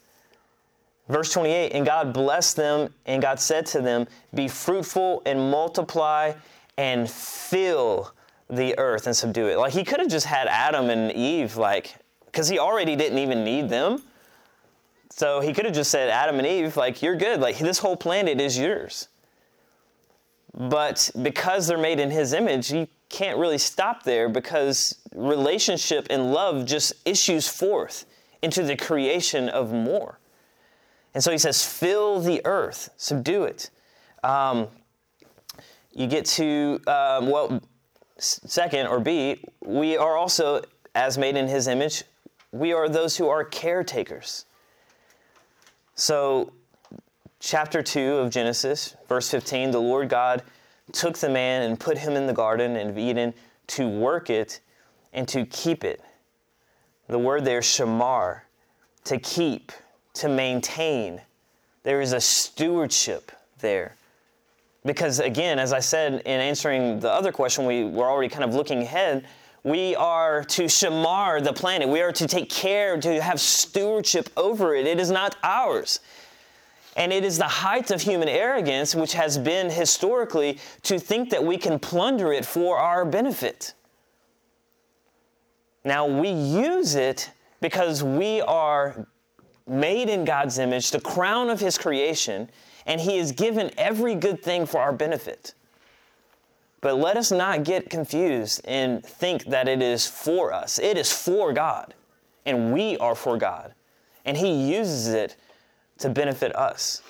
Verse 1.09 1.33
28 1.33 1.73
And 1.73 1.85
God 1.85 2.13
blessed 2.13 2.55
them, 2.55 2.93
and 3.05 3.21
God 3.21 3.37
said 3.37 3.65
to 3.67 3.81
them, 3.81 4.07
Be 4.33 4.47
fruitful 4.47 5.23
and 5.25 5.51
multiply 5.51 6.31
and 6.77 7.11
fill 7.11 8.13
the 8.49 8.79
earth 8.79 9.07
and 9.07 9.15
subdue 9.15 9.47
it. 9.47 9.57
Like 9.57 9.73
he 9.73 9.83
could 9.83 9.99
have 9.99 10.07
just 10.07 10.25
had 10.25 10.47
Adam 10.47 10.89
and 10.89 11.11
Eve, 11.11 11.57
like, 11.57 11.95
because 12.27 12.47
he 12.47 12.59
already 12.59 12.95
didn't 12.95 13.17
even 13.17 13.43
need 13.43 13.67
them. 13.67 14.01
So 15.09 15.41
he 15.41 15.51
could 15.51 15.65
have 15.65 15.73
just 15.73 15.91
said, 15.91 16.07
Adam 16.07 16.37
and 16.37 16.47
Eve, 16.47 16.77
like, 16.77 17.01
you're 17.01 17.17
good. 17.17 17.41
Like, 17.41 17.57
this 17.57 17.79
whole 17.79 17.97
planet 17.97 18.39
is 18.39 18.57
yours. 18.57 19.09
But 20.53 21.11
because 21.21 21.67
they're 21.67 21.77
made 21.77 21.99
in 21.99 22.09
his 22.09 22.31
image, 22.31 22.71
you 22.71 22.87
can't 23.09 23.37
really 23.37 23.57
stop 23.57 24.03
there 24.03 24.29
because 24.29 24.95
relationship 25.13 26.07
and 26.09 26.31
love 26.31 26.65
just 26.65 26.93
issues 27.03 27.49
forth 27.49 28.05
into 28.41 28.63
the 28.63 28.75
creation 28.75 29.49
of 29.49 29.71
more. 29.71 30.19
And 31.13 31.23
so 31.23 31.31
he 31.31 31.37
says, 31.37 31.65
fill 31.65 32.19
the 32.19 32.41
earth, 32.45 32.89
subdue 32.97 33.43
it. 33.43 33.69
Um, 34.23 34.67
you 35.91 36.07
get 36.07 36.25
to, 36.25 36.79
um, 36.87 37.29
well, 37.29 37.61
second, 38.17 38.87
or 38.87 38.99
B, 38.99 39.43
we 39.63 39.97
are 39.97 40.15
also, 40.15 40.61
as 40.95 41.17
made 41.17 41.35
in 41.35 41.47
his 41.47 41.67
image, 41.67 42.03
we 42.51 42.73
are 42.73 42.87
those 42.87 43.17
who 43.17 43.27
are 43.27 43.43
caretakers. 43.43 44.45
So, 45.95 46.53
chapter 47.39 47.81
2 47.81 48.15
of 48.15 48.29
Genesis, 48.29 48.95
verse 49.07 49.29
15, 49.29 49.71
the 49.71 49.81
Lord 49.81 50.09
God 50.09 50.43
took 50.91 51.17
the 51.17 51.29
man 51.29 51.63
and 51.63 51.79
put 51.79 51.97
him 51.97 52.13
in 52.13 52.27
the 52.27 52.33
garden 52.33 52.75
of 52.77 52.97
Eden 52.97 53.33
to 53.67 53.87
work 53.87 54.29
it 54.29 54.61
and 55.13 55.27
to 55.27 55.45
keep 55.45 55.83
it. 55.83 56.01
The 57.11 57.19
word 57.19 57.43
there, 57.43 57.59
shamar, 57.59 58.43
to 59.03 59.17
keep, 59.17 59.73
to 60.13 60.29
maintain. 60.29 61.19
There 61.83 61.99
is 61.99 62.13
a 62.13 62.21
stewardship 62.21 63.33
there. 63.59 63.97
Because 64.85 65.19
again, 65.19 65.59
as 65.59 65.73
I 65.73 65.81
said 65.81 66.21
in 66.21 66.39
answering 66.39 67.01
the 67.01 67.11
other 67.11 67.33
question, 67.33 67.65
we 67.65 67.83
were 67.83 68.05
already 68.05 68.29
kind 68.29 68.45
of 68.45 68.55
looking 68.55 68.83
ahead. 68.83 69.27
We 69.65 69.93
are 69.97 70.45
to 70.45 70.63
shamar 70.69 71.43
the 71.43 71.51
planet. 71.51 71.89
We 71.89 71.99
are 71.99 72.13
to 72.13 72.27
take 72.29 72.49
care, 72.49 72.97
to 73.01 73.21
have 73.21 73.41
stewardship 73.41 74.29
over 74.37 74.73
it. 74.73 74.87
It 74.87 74.97
is 74.97 75.11
not 75.11 75.35
ours. 75.43 75.99
And 76.95 77.11
it 77.11 77.25
is 77.25 77.37
the 77.37 77.43
height 77.43 77.91
of 77.91 78.01
human 78.01 78.29
arrogance, 78.29 78.95
which 78.95 79.11
has 79.15 79.37
been 79.37 79.69
historically, 79.69 80.59
to 80.83 80.97
think 80.97 81.29
that 81.31 81.43
we 81.43 81.57
can 81.57 81.77
plunder 81.77 82.31
it 82.31 82.45
for 82.45 82.77
our 82.77 83.03
benefit. 83.03 83.73
Now, 85.83 86.05
we 86.05 86.29
use 86.29 86.95
it 86.95 87.31
because 87.59 88.03
we 88.03 88.41
are 88.41 89.07
made 89.67 90.09
in 90.09 90.25
God's 90.25 90.57
image, 90.59 90.91
the 90.91 90.99
crown 90.99 91.49
of 91.49 91.59
His 91.59 91.77
creation, 91.77 92.49
and 92.85 93.01
He 93.01 93.17
has 93.17 93.31
given 93.31 93.71
every 93.77 94.15
good 94.15 94.43
thing 94.43 94.65
for 94.65 94.79
our 94.79 94.93
benefit. 94.93 95.53
But 96.81 96.97
let 96.97 97.15
us 97.15 97.31
not 97.31 97.63
get 97.63 97.89
confused 97.89 98.61
and 98.65 99.05
think 99.05 99.45
that 99.45 99.67
it 99.67 99.81
is 99.81 100.07
for 100.07 100.51
us. 100.51 100.79
It 100.79 100.97
is 100.97 101.11
for 101.11 101.53
God, 101.53 101.93
and 102.45 102.73
we 102.73 102.97
are 102.97 103.15
for 103.15 103.37
God. 103.37 103.73
And 104.25 104.35
He 104.35 104.73
uses 104.73 105.07
it 105.07 105.35
to 105.99 106.09
benefit 106.09 106.55
us. 106.55 107.01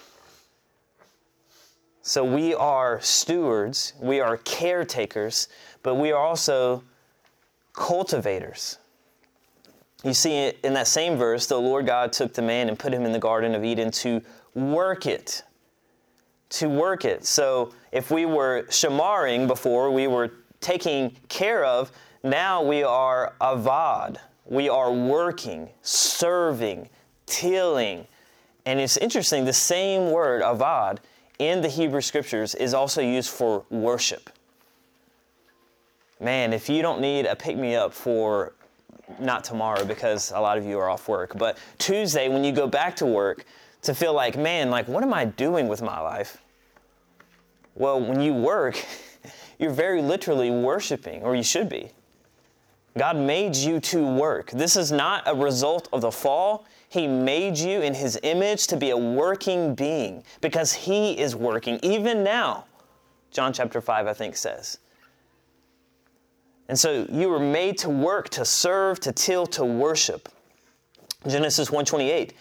So 2.04 2.24
we 2.26 2.54
are 2.54 3.00
stewards, 3.00 3.94
we 4.00 4.20
are 4.20 4.38
caretakers, 4.38 5.48
but 5.84 5.96
we 5.96 6.12
are 6.12 6.20
also 6.20 6.84
cultivators. 7.82 8.78
You 10.04 10.14
see 10.14 10.54
in 10.64 10.76
that 10.76 10.88
same 10.88 11.18
verse, 11.18 11.48
the 11.48 11.60
Lord 11.60 11.88
God 11.88 12.14
took 12.14 12.32
the 12.32 12.42
man 12.44 12.70
and 12.70 12.78
put 12.78 12.94
him 12.94 13.06
in 13.06 13.12
the 13.12 13.20
Garden 13.20 13.56
of 13.56 13.66
Eden 13.66 13.90
to 13.92 14.22
work 14.54 15.08
it. 15.08 15.42
To 16.50 16.70
work 16.70 17.06
it. 17.06 17.26
So 17.26 17.74
if 17.92 18.12
we 18.12 18.28
were 18.28 18.66
shamaring 18.70 19.48
before, 19.48 19.90
we 19.90 20.06
were 20.06 20.32
taking 20.60 21.18
care 21.28 21.66
of, 21.66 21.92
now 22.24 22.62
we 22.62 22.84
are 22.84 23.34
avad. 23.42 24.18
We 24.46 24.70
are 24.70 24.92
working, 24.92 25.68
serving, 25.82 26.88
tilling. 27.26 28.06
And 28.68 28.80
it's 28.80 28.98
interesting, 28.98 29.46
the 29.46 29.54
same 29.54 30.12
word, 30.12 30.44
avad, 30.44 31.00
in 31.40 31.62
the 31.62 31.68
Hebrew 31.68 32.02
scriptures 32.02 32.54
is 32.54 32.76
also 32.76 33.02
used 33.02 33.32
for 33.32 33.66
worship. 33.72 34.30
Man, 36.22 36.54
if 36.54 36.70
you 36.70 36.84
don't 36.84 37.02
need 37.02 37.26
a 37.26 37.36
pick 37.36 37.58
me 37.58 37.74
up 37.74 37.94
for 37.94 38.54
not 39.20 39.44
tomorrow 39.44 39.84
because 39.84 40.32
a 40.32 40.40
lot 40.40 40.56
of 40.60 40.64
you 40.64 40.78
are 40.78 40.88
off 40.88 41.08
work, 41.08 41.36
but 41.36 41.58
Tuesday 41.80 42.30
when 42.30 42.44
you 42.44 42.52
go 42.52 42.68
back 42.68 42.96
to 42.98 43.08
work 43.08 43.44
to 43.82 43.96
feel 43.96 44.14
like, 44.14 44.38
man, 44.38 44.70
like 44.70 44.88
what 44.88 45.02
am 45.02 45.16
I 45.16 45.26
doing 45.26 45.68
with 45.68 45.82
my 45.82 46.00
life? 46.00 46.38
Well, 47.74 48.00
when 48.00 48.22
you 48.22 48.36
work, 48.36 48.86
you're 49.60 49.72
very 49.72 50.04
literally 50.04 50.52
worshiping, 50.52 51.24
or 51.24 51.36
you 51.36 51.44
should 51.44 51.70
be. 51.70 51.92
God 52.96 53.18
made 53.18 53.56
you 53.56 53.80
to 53.80 54.06
work. 54.06 54.52
This 54.52 54.76
is 54.76 54.92
not 54.92 55.24
a 55.26 55.34
result 55.34 55.90
of 55.92 56.02
the 56.02 56.12
fall. 56.12 56.66
He 56.90 57.08
made 57.08 57.58
you 57.58 57.82
in 57.82 57.96
His 57.96 58.20
image 58.22 58.68
to 58.68 58.78
be 58.78 58.92
a 58.92 58.98
working 58.98 59.74
being 59.74 60.24
because 60.42 60.74
He 60.74 61.18
is 61.18 61.36
working 61.36 61.80
even 61.82 62.24
now. 62.24 62.66
John 63.32 63.54
chapter 63.54 63.82
5, 63.82 64.08
I 64.08 64.14
think, 64.14 64.36
says. 64.36 64.78
And 66.72 66.80
so 66.80 67.06
you 67.12 67.28
were 67.28 67.38
made 67.38 67.78
to 67.80 67.90
work, 67.90 68.30
to 68.30 68.46
serve, 68.46 69.02
to 69.02 69.12
till, 69.12 69.46
to 69.48 69.66
worship. 69.66 70.30
Genesis 71.28 71.70
1:28. 71.70 72.32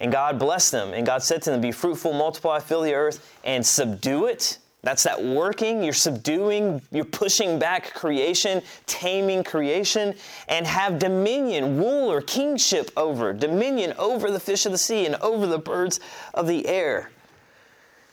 And 0.00 0.10
God 0.10 0.38
blessed 0.38 0.72
them, 0.72 0.94
and 0.94 1.04
God 1.04 1.22
said 1.22 1.42
to 1.42 1.50
them, 1.50 1.60
Be 1.60 1.70
fruitful, 1.70 2.14
multiply, 2.14 2.60
fill 2.60 2.80
the 2.80 2.94
earth, 2.94 3.30
and 3.44 3.64
subdue 3.64 4.24
it. 4.24 4.56
That's 4.82 5.02
that 5.02 5.22
working. 5.22 5.84
You're 5.84 5.92
subduing, 5.92 6.80
you're 6.92 7.04
pushing 7.04 7.58
back 7.58 7.92
creation, 7.92 8.62
taming 8.86 9.44
creation, 9.44 10.14
and 10.48 10.66
have 10.66 10.98
dominion, 10.98 11.76
rule 11.76 12.10
or 12.10 12.22
kingship 12.22 12.90
over, 12.96 13.34
dominion 13.34 13.92
over 13.98 14.30
the 14.30 14.40
fish 14.40 14.64
of 14.64 14.72
the 14.72 14.78
sea 14.78 15.04
and 15.04 15.16
over 15.16 15.46
the 15.46 15.58
birds 15.58 16.00
of 16.32 16.46
the 16.46 16.66
air, 16.66 17.10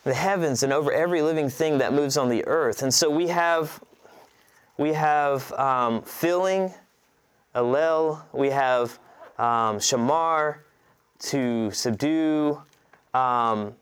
the 0.04 0.14
heavens, 0.14 0.64
and 0.64 0.74
over 0.74 0.92
every 0.92 1.22
living 1.22 1.50
thing 1.50 1.78
that 1.78 1.94
moves 1.94 2.18
on 2.18 2.28
the 2.28 2.46
earth. 2.46 2.84
And 2.84 2.94
so 2.94 3.10
we 3.10 3.30
have, 3.30 3.82
we 4.82 4.94
have 4.94 5.52
um, 5.54 6.02
filling, 6.02 6.74
Alel, 7.54 8.20
we 8.34 8.50
have 8.50 8.98
um, 9.38 9.78
Shamar, 9.78 10.62
to 11.20 11.70
subdue, 11.70 12.60
um, 13.13 13.76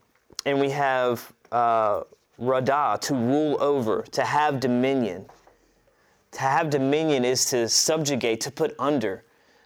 and 0.45 0.59
we 0.59 0.69
have 0.69 1.31
uh, 1.53 2.01
Radah, 2.37 2.99
to 2.99 3.15
rule 3.15 3.55
over, 3.61 4.01
to 4.11 4.25
have 4.25 4.59
dominion. 4.59 5.25
To 6.33 6.41
have 6.41 6.69
dominion 6.69 7.23
is 7.23 7.45
to 7.45 7.69
subjugate, 7.69 8.41
to 8.41 8.51
put 8.51 8.75
under. 8.77 9.23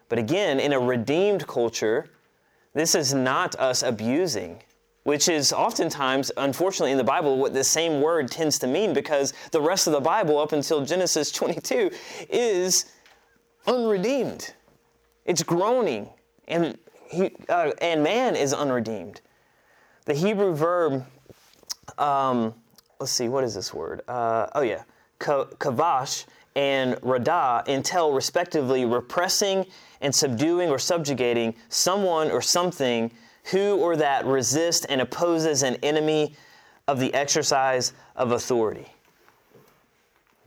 But 0.10 0.19
again, 0.19 0.60
in 0.60 0.72
a 0.72 0.80
redeemed 0.80 1.48
culture, 1.48 2.12
this 2.76 2.93
is 2.93 3.12
not 3.15 3.56
us 3.56 3.82
abusing, 3.82 4.62
which 5.04 5.28
is 5.28 5.52
oftentimes, 5.52 6.32
unfortunately, 6.38 6.92
in 6.92 6.98
the 6.98 7.04
Bible, 7.04 7.38
what 7.38 7.54
the 7.54 7.63
same 7.63 8.02
word 8.02 8.32
tends 8.32 8.58
to 8.60 8.68
mean 8.68 8.94
because 8.94 9.34
the 9.52 9.62
rest 9.62 9.88
of 9.88 9.94
the 9.94 10.00
Bible, 10.00 10.39
up 10.39 10.54
until 10.54 10.84
Genesis 10.86 11.32
22, 11.32 11.92
is 12.30 12.86
unredeemed. 13.68 14.54
It's 15.26 15.44
groaning. 15.44 16.10
And 16.48 16.78
he, 17.10 17.32
uh, 17.50 17.72
and 17.82 18.04
man 18.04 18.36
is 18.36 18.54
unredeemed. 18.54 19.22
The 20.06 20.13
Hebrew 20.13 20.54
verb, 20.54 21.06
um, 21.98 22.54
let's 23.00 23.12
see, 23.12 23.30
what 23.30 23.44
is 23.44 23.56
this 23.56 23.74
word? 23.74 24.02
Uh, 24.08 24.48
oh 24.56 24.62
yeah, 24.62 24.84
kavash 25.20 26.26
and 26.56 26.96
radah 26.96 27.68
entail 27.68 28.12
respectively 28.13 28.86
repressing 28.86 29.66
and 30.02 30.13
subduing 30.13 30.70
or 30.70 30.78
subjugating 30.78 31.56
someone 31.70 32.30
or 32.30 32.42
something 32.42 33.12
who 33.45 33.77
or 33.77 33.95
that 33.97 34.25
resists 34.25 34.86
and 34.86 35.01
opposes 35.01 35.63
an 35.63 35.75
enemy 35.84 36.36
of 36.88 36.99
the 36.99 37.13
exercise 37.13 37.93
of 38.15 38.32
authority. 38.32 38.88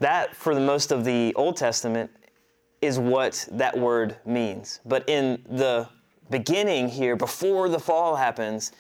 That, 0.00 0.37
for 0.37 0.54
the 0.54 0.61
most 0.61 0.92
of 0.92 1.04
the 1.04 1.35
Old 1.35 1.56
Testament, 1.56 2.11
is 2.82 2.98
what 2.98 3.48
that 3.52 3.76
word 3.76 4.16
means. 4.26 4.80
But 4.85 5.09
in 5.09 5.42
the 5.48 5.88
beginning 6.30 6.88
here, 6.88 7.16
before 7.16 7.68
the 7.68 7.78
fall 7.78 8.16
happens, 8.16 8.72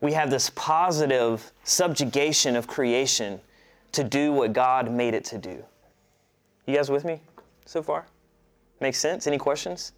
we 0.00 0.12
have 0.12 0.30
this 0.30 0.50
positive 0.50 1.52
subjugation 1.64 2.56
of 2.56 2.66
creation 2.66 3.40
to 3.92 4.04
do 4.04 4.32
what 4.32 4.52
God 4.52 4.90
made 4.90 5.14
it 5.14 5.24
to 5.26 5.38
do. 5.38 5.64
You 6.66 6.76
guys 6.76 6.90
with 6.90 7.04
me 7.04 7.20
so 7.64 7.82
far? 7.82 8.06
Makes 8.80 8.98
sense? 8.98 9.26
Any 9.26 9.38
questions? 9.38 9.92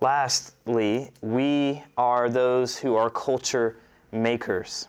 Lastly, 0.00 1.10
we 1.22 1.82
are 1.96 2.28
those 2.28 2.76
who 2.76 2.94
are 2.96 3.08
culture 3.08 3.76
makers. 4.12 4.88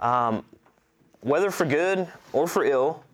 Um, 0.00 0.44
whether 1.20 1.50
for 1.50 1.64
good 1.64 2.08
or 2.32 2.48
for 2.48 2.64
ill, 2.64 3.04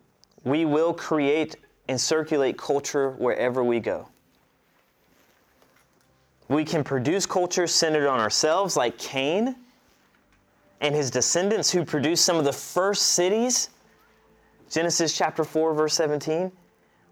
we 0.43 0.65
will 0.65 0.93
create 0.93 1.57
and 1.87 1.99
circulate 1.99 2.57
culture 2.57 3.11
wherever 3.11 3.63
we 3.63 3.79
go. 3.79 4.07
We 6.47 6.65
can 6.65 6.83
produce 6.83 7.27
culture 7.27 7.67
centered 7.67 8.07
on 8.07 8.19
ourselves, 8.19 8.75
like 8.75 8.97
Cain 8.97 9.55
and 10.81 10.95
his 10.95 11.11
descendants, 11.11 11.69
who 11.69 11.85
produced 11.85 12.25
some 12.25 12.37
of 12.37 12.45
the 12.45 12.53
first 12.53 13.07
cities. 13.07 13.69
Genesis 14.71 15.15
chapter 15.15 15.43
4, 15.43 15.75
verse 15.75 15.93
17. 15.93 16.51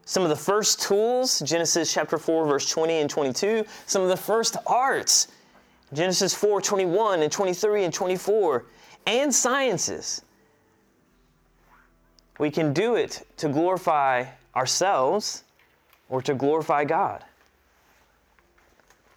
Some 0.07 0.23
of 0.23 0.29
the 0.29 0.37
first 0.37 0.81
tools, 0.81 1.41
Genesis 1.41 1.93
chapter 1.93 2.17
4, 2.17 2.47
verse 2.47 2.69
20 2.69 2.93
and 2.93 3.09
22. 3.09 3.65
Some 3.87 4.03
of 4.03 4.07
the 4.07 4.15
first 4.15 4.55
arts, 4.65 5.27
Genesis 5.91 6.33
4, 6.33 6.61
21 6.61 7.23
and 7.23 7.29
23 7.29 7.83
and 7.83 7.93
24. 7.93 8.63
And 9.05 9.35
sciences. 9.35 10.21
We 12.39 12.49
can 12.49 12.71
do 12.71 12.95
it 12.95 13.27
to 13.35 13.49
glorify 13.49 14.23
ourselves 14.55 15.43
or 16.07 16.21
to 16.21 16.33
glorify 16.33 16.85
God. 16.85 17.25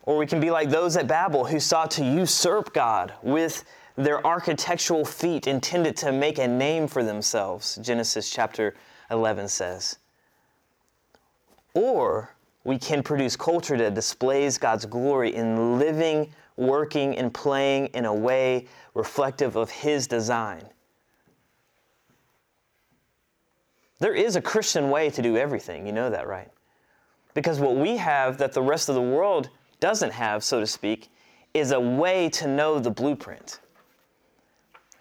Or 0.03 0.17
we 0.17 0.27
can 0.27 0.41
be 0.41 0.51
like 0.51 0.71
those 0.71 0.97
at 0.97 1.07
Babel 1.07 1.45
who 1.45 1.61
sought 1.61 1.93
to 1.93 2.05
usurp 2.05 2.75
God 2.75 3.13
with 3.23 3.63
their 3.95 4.27
architectural 4.27 5.05
feat 5.05 5.47
intended 5.47 5.97
to 5.99 6.11
make 6.11 6.39
a 6.39 6.49
name 6.49 6.89
for 6.89 7.05
themselves, 7.05 7.79
Genesis 7.81 8.29
chapter 8.29 8.75
11 9.09 9.47
says. 9.47 9.97
Or 11.75 12.35
we 12.65 12.79
can 12.79 13.03
produce 13.03 13.37
culture 13.37 13.77
that 13.79 13.95
displays 13.95 14.59
God's 14.59 14.87
glory 14.87 15.35
in 15.35 15.79
living, 15.79 16.33
working, 16.57 17.17
and 17.17 17.33
playing 17.33 17.87
in 17.89 18.05
a 18.05 18.15
way 18.15 18.67
reflective 18.95 19.57
of 19.57 19.71
His 19.71 20.07
design. 20.07 20.63
There 23.99 24.15
is 24.15 24.37
a 24.37 24.41
Christian 24.41 24.91
way 24.91 25.11
to 25.11 25.23
do 25.23 25.37
everything, 25.37 25.87
you 25.87 25.93
know 25.93 26.11
that, 26.11 26.27
right? 26.27 26.51
Because 27.35 27.61
what 27.61 27.77
we 27.77 27.97
have 27.99 28.39
that 28.39 28.53
the 28.53 28.63
rest 28.63 28.89
of 28.89 28.95
the 28.95 29.03
world 29.03 29.51
doesn't 29.79 30.13
have, 30.13 30.43
so 30.43 30.59
to 30.61 30.67
speak, 30.67 31.09
is 31.55 31.73
a 31.73 31.81
way 31.81 32.29
to 32.31 32.49
know 32.49 32.79
the 32.79 32.91
blueprint. 32.91 33.61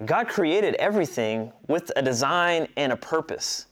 God 0.06 0.28
created 0.28 0.76
everything 0.76 1.52
with 1.68 1.92
a 1.96 2.02
design 2.02 2.68
and 2.78 2.92
a 2.92 2.98
purpose. 2.98 3.66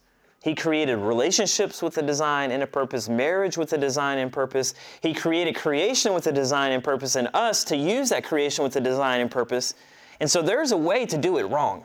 He 0.47 0.55
created 0.55 0.95
relationships 0.95 1.81
with 1.81 1.97
a 1.97 2.01
design 2.01 2.51
and 2.51 2.63
a 2.63 2.67
purpose, 2.67 3.09
marriage 3.09 3.57
with 3.57 3.73
a 3.73 3.77
design 3.77 4.17
and 4.17 4.31
purpose. 4.31 4.75
He 5.01 5.13
created 5.13 5.57
creation 5.57 6.13
with 6.13 6.25
a 6.27 6.31
design 6.31 6.71
and 6.71 6.81
purpose, 6.81 7.17
and 7.17 7.27
us 7.33 7.65
to 7.65 7.75
use 7.75 8.07
that 8.11 8.23
creation 8.23 8.63
with 8.63 8.73
a 8.77 8.79
design 8.79 9.19
and 9.19 9.29
purpose. 9.29 9.73
And 10.21 10.31
so 10.31 10.41
there's 10.41 10.71
a 10.71 10.77
way 10.77 11.05
to 11.05 11.17
do 11.17 11.37
it 11.37 11.47
wrong. 11.47 11.83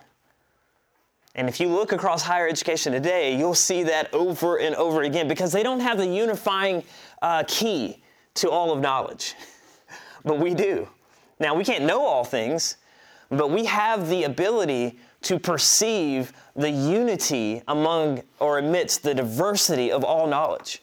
And 1.34 1.48
if 1.48 1.58
you 1.58 1.66
look 1.66 1.90
across 1.90 2.22
higher 2.22 2.46
education 2.46 2.92
today, 2.92 3.36
you'll 3.36 3.54
see 3.54 3.82
that 3.82 4.14
over 4.14 4.60
and 4.60 4.76
over 4.76 5.02
again 5.02 5.26
because 5.26 5.50
they 5.50 5.64
don't 5.64 5.80
have 5.80 5.98
the 5.98 6.06
unifying 6.06 6.84
uh, 7.20 7.42
key 7.48 8.00
to 8.34 8.48
all 8.48 8.70
of 8.70 8.80
knowledge, 8.80 9.34
but 10.24 10.38
we 10.38 10.54
do. 10.54 10.88
Now, 11.40 11.56
we 11.56 11.64
can't 11.64 11.82
know 11.82 12.04
all 12.04 12.22
things, 12.22 12.76
but 13.28 13.50
we 13.50 13.64
have 13.64 14.08
the 14.08 14.22
ability 14.22 15.00
to 15.22 15.38
perceive 15.38 16.32
the 16.54 16.70
unity 16.70 17.62
among 17.68 18.22
or 18.38 18.58
amidst 18.58 19.02
the 19.02 19.14
diversity 19.14 19.90
of 19.90 20.04
all 20.04 20.26
knowledge. 20.26 20.82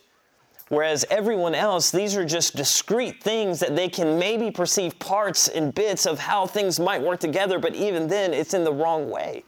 Whereas 0.70 1.04
everyone 1.10 1.56
else, 1.56 1.90
these 1.90 2.16
are 2.16 2.26
just 2.26 2.56
discrete 2.56 3.24
things 3.24 3.60
that 3.60 3.76
they 3.76 3.90
can 3.90 4.20
maybe 4.20 4.52
perceive 4.52 5.00
parts 5.00 5.48
and 5.48 5.74
bits 5.74 6.06
of 6.06 6.20
how 6.20 6.46
things 6.46 6.80
might 6.80 7.02
work 7.02 7.20
together, 7.20 7.58
but 7.58 7.74
even 7.74 8.08
then, 8.08 8.34
it's 8.34 8.54
in 8.54 8.64
the 8.64 8.74
wrong 8.74 9.10
way. 9.10 9.44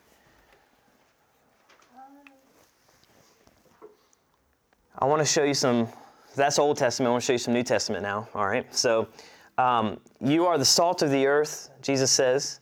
I 4.97 5.05
want 5.05 5.19
to 5.19 5.25
show 5.25 5.43
you 5.43 5.53
some 5.53 5.87
that's 6.35 6.59
Old 6.59 6.77
Testament. 6.77 7.09
I 7.09 7.11
want 7.11 7.23
to 7.23 7.25
show 7.25 7.33
you 7.33 7.39
some 7.39 7.53
New 7.53 7.63
Testament 7.63 8.03
now. 8.03 8.27
All 8.33 8.47
right. 8.47 8.73
So, 8.73 9.07
um, 9.57 9.99
you 10.21 10.45
are 10.45 10.57
the 10.57 10.65
salt 10.65 11.01
of 11.01 11.11
the 11.11 11.27
earth, 11.27 11.69
Jesus 11.81 12.09
says. 12.09 12.61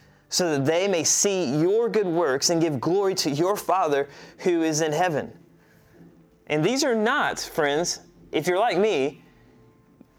so 0.31 0.49
that 0.49 0.65
they 0.65 0.87
may 0.87 1.03
see 1.03 1.59
your 1.59 1.89
good 1.89 2.07
works 2.07 2.49
and 2.49 2.59
give 2.61 2.79
glory 2.79 3.13
to 3.13 3.29
your 3.29 3.55
Father 3.55 4.09
who 4.39 4.63
is 4.63 4.81
in 4.81 4.91
heaven. 4.91 5.31
And 6.47 6.63
these 6.63 6.83
are 6.83 6.95
not, 6.95 7.39
friends, 7.39 7.99
if 8.31 8.47
you're 8.47 8.57
like 8.57 8.77
me, 8.77 9.21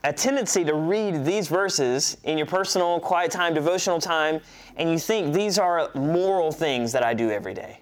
a 0.04 0.12
tendency 0.12 0.64
to 0.64 0.74
read 0.74 1.24
these 1.24 1.48
verses 1.48 2.18
in 2.24 2.36
your 2.36 2.46
personal 2.46 3.00
quiet 3.00 3.30
time, 3.30 3.54
devotional 3.54 3.98
time, 3.98 4.40
and 4.76 4.90
you 4.90 4.98
think 4.98 5.32
these 5.32 5.58
are 5.58 5.90
moral 5.94 6.52
things 6.52 6.92
that 6.92 7.02
I 7.02 7.14
do 7.14 7.30
every 7.30 7.54
day. 7.54 7.80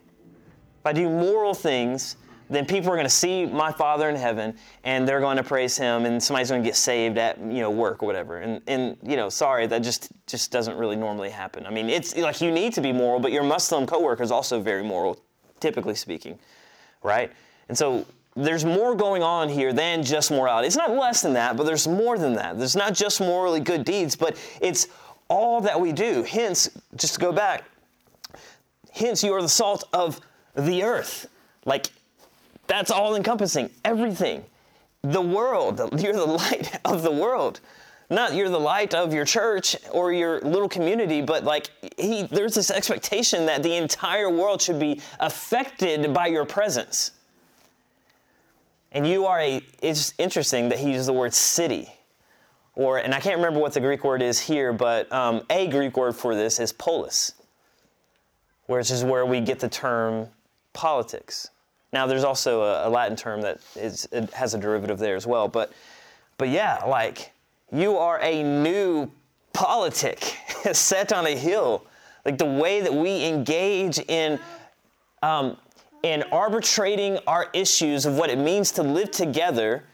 If 0.81 0.87
I 0.87 0.93
do 0.93 1.11
moral 1.11 1.53
things, 1.53 2.17
then 2.51 2.67
people 2.67 2.91
are 2.91 2.97
going 2.97 3.07
to 3.07 3.11
see 3.11 3.47
my 3.47 3.71
Father 3.71 4.09
in 4.09 4.17
heaven 4.17 4.57
and 4.83 5.07
they're 5.07 5.21
going 5.21 5.37
to 5.37 5.43
praise 5.45 5.77
him 5.77 6.05
and 6.05 6.21
somebody's 6.21 6.51
going 6.51 6.63
to 6.63 6.69
get 6.69 6.75
saved 6.75 7.17
at, 7.17 7.39
you 7.39 7.61
know, 7.61 7.71
work 7.71 8.03
or 8.03 8.07
whatever. 8.07 8.39
And, 8.39 8.61
and 8.67 8.97
you 9.05 9.17
know, 9.17 9.29
sorry, 9.29 9.69
that 9.69 9.83
just, 9.83 10.09
just 10.27 10.51
doesn't 10.51 10.77
really 10.77 10.97
normally 10.97 11.31
happen. 11.31 11.65
I 11.65 11.71
mean, 11.71 11.89
it's 11.89 12.17
like 12.17 12.41
you 12.41 12.51
need 12.51 12.75
to 12.75 12.81
be 12.81 12.93
moral, 12.93 13.21
but 13.21 13.31
your 13.31 13.45
Muslim 13.45 13.87
coworker 13.87 14.25
is 14.25 14.33
also 14.33 14.61
very 14.61 14.83
moral, 14.83 15.23
typically 15.61 15.95
speaking, 15.95 16.41
right? 17.05 17.31
And 17.69 17.79
so 17.79 18.05
there's 18.35 18.65
more 18.65 18.97
going 18.97 19.23
on 19.23 19.49
here 19.49 19.73
than 19.73 20.03
just 20.03 20.33
morality. 20.33 20.67
It's 20.67 20.77
not 20.77 20.91
less 20.91 21.23
than 21.23 21.35
that, 21.35 21.57
but 21.57 21.65
there's 21.65 21.87
more 21.87 22.19
than 22.19 22.35
that. 22.35 22.59
There's 22.59 22.77
not 22.77 22.95
just 22.95 23.21
morally 23.21 23.61
good 23.61 23.85
deeds, 23.85 24.17
but 24.17 24.37
it's 24.61 24.89
all 25.29 25.61
that 25.61 25.81
we 25.81 25.93
do. 25.93 26.25
Hence, 26.25 26.69
just 26.97 27.15
to 27.15 27.21
go 27.21 27.31
back, 27.31 27.65
hence 28.93 29.23
you 29.23 29.33
are 29.33 29.43
the 29.43 29.49
salt 29.49 29.85
of 29.93 30.21
the 30.57 30.83
earth. 30.83 31.29
Like 31.65 31.91
that's 32.71 32.93
all 32.93 33.17
encompassing, 33.17 33.69
everything. 33.85 34.45
The 35.03 35.21
world, 35.21 35.81
you're 36.01 36.13
the 36.13 36.25
light 36.25 36.79
of 36.85 37.03
the 37.03 37.11
world. 37.11 37.59
Not 38.11 38.35
you're 38.35 38.49
the 38.49 38.61
light 38.61 38.95
of 38.95 39.13
your 39.13 39.25
church 39.25 39.77
or 39.91 40.13
your 40.13 40.41
little 40.43 40.69
community, 40.69 41.21
but 41.21 41.43
like 41.43 41.69
he, 41.99 42.23
there's 42.23 42.55
this 42.55 42.71
expectation 42.71 43.47
that 43.47 43.65
the 43.65 43.75
entire 43.75 44.31
world 44.31 44.63
should 44.63 44.79
be 44.79 45.01
affected 45.19 46.15
by 46.15 46.29
your 46.29 46.45
presence. 46.45 47.11
And 48.93 49.05
you 49.05 49.27
are 49.27 49.41
a, 49.41 49.61
it's 49.83 50.15
interesting 50.19 50.69
that 50.69 50.79
he 50.79 50.93
used 50.93 51.09
the 51.09 51.13
word 51.13 51.35
city. 51.35 51.93
Or, 52.77 52.99
and 52.99 53.13
I 53.13 53.19
can't 53.19 53.37
remember 53.37 53.59
what 53.59 53.73
the 53.73 53.81
Greek 53.81 54.05
word 54.05 54.23
is 54.23 54.39
here, 54.39 54.73
but 54.73 55.11
um, 55.13 55.43
a 55.51 55.67
Greek 55.67 55.97
word 55.97 56.15
for 56.15 56.37
this 56.37 56.61
is 56.61 56.73
polis, 56.73 57.33
which 58.67 58.93
is 58.93 59.03
where 59.03 59.27
we 59.27 59.41
get 59.41 59.59
the 59.59 59.69
term 59.69 60.29
politics. 60.73 61.51
Now, 61.93 62.07
there's 62.07 62.25
also 62.25 62.63
a, 62.63 62.89
a 62.89 62.91
Latin 62.91 63.17
term 63.17 63.41
that 63.43 63.59
is, 63.77 64.09
has 64.33 64.55
a 64.55 64.59
derivative 64.59 64.99
there 64.99 65.17
as 65.17 65.27
well. 65.27 65.49
But, 65.49 65.73
but 66.39 66.49
yeah, 66.49 66.85
like 66.85 67.33
you 67.73 67.97
are 67.97 68.21
a 68.23 68.43
new 68.43 69.11
politic 69.53 70.37
set 70.73 71.13
on 71.13 71.27
a 71.27 71.37
hill. 71.37 71.85
Like 72.25 72.39
the 72.39 72.45
way 72.45 72.81
that 72.81 72.93
we 72.93 73.25
engage 73.25 73.99
in, 73.99 74.39
um, 75.23 75.57
in 76.03 76.23
arbitrating 76.33 77.19
our 77.27 77.49
issues 77.53 78.07
of 78.07 78.17
what 78.17 78.31
it 78.31 78.39
means 78.39 78.71
to 78.73 78.83
live 78.83 79.11
together, 79.11 79.85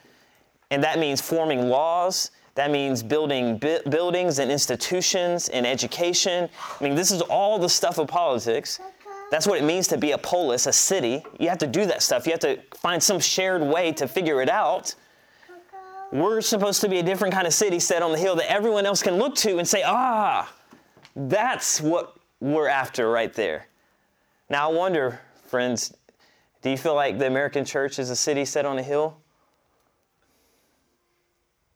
and 0.69 0.83
that 0.83 0.99
means 0.99 1.21
forming 1.21 1.69
laws. 1.69 2.31
That 2.55 2.71
means 2.71 3.03
building 3.03 3.59
buildings 3.59 4.39
and 4.39 4.51
institutions 4.51 5.47
and 5.49 5.65
education. 5.65 6.49
I 6.79 6.83
mean, 6.83 6.95
this 6.95 7.11
is 7.11 7.21
all 7.21 7.59
the 7.59 7.69
stuff 7.69 7.99
of 7.99 8.07
politics. 8.07 8.79
That's 9.29 9.45
what 9.45 9.59
it 9.59 9.63
means 9.63 9.87
to 9.89 9.97
be 9.97 10.11
a 10.11 10.17
polis, 10.17 10.67
a 10.67 10.73
city. 10.73 11.23
You 11.39 11.49
have 11.49 11.57
to 11.57 11.67
do 11.67 11.85
that 11.87 12.01
stuff. 12.01 12.25
You 12.25 12.31
have 12.31 12.39
to 12.41 12.59
find 12.75 13.01
some 13.01 13.19
shared 13.19 13.61
way 13.61 13.91
to 13.93 14.07
figure 14.07 14.41
it 14.41 14.49
out. 14.49 14.95
We're 16.13 16.39
supposed 16.39 16.79
to 16.81 16.89
be 16.89 16.99
a 16.99 17.03
different 17.03 17.33
kind 17.33 17.45
of 17.45 17.53
city 17.53 17.79
set 17.79 18.01
on 18.01 18.13
the 18.13 18.17
hill 18.17 18.35
that 18.37 18.49
everyone 18.49 18.85
else 18.85 19.03
can 19.03 19.17
look 19.17 19.35
to 19.35 19.57
and 19.57 19.67
say, 19.67 19.83
ah, 19.85 20.51
that's 21.15 21.81
what 21.81 22.17
we're 22.39 22.69
after 22.69 23.09
right 23.09 23.33
there. 23.33 23.67
Now, 24.49 24.69
I 24.69 24.73
wonder, 24.73 25.19
friends, 25.47 25.93
do 26.61 26.69
you 26.69 26.77
feel 26.77 26.95
like 26.95 27.19
the 27.19 27.27
American 27.27 27.65
church 27.65 27.99
is 27.99 28.09
a 28.09 28.15
city 28.15 28.45
set 28.45 28.65
on 28.65 28.77
a 28.77 28.83
hill? 28.83 29.17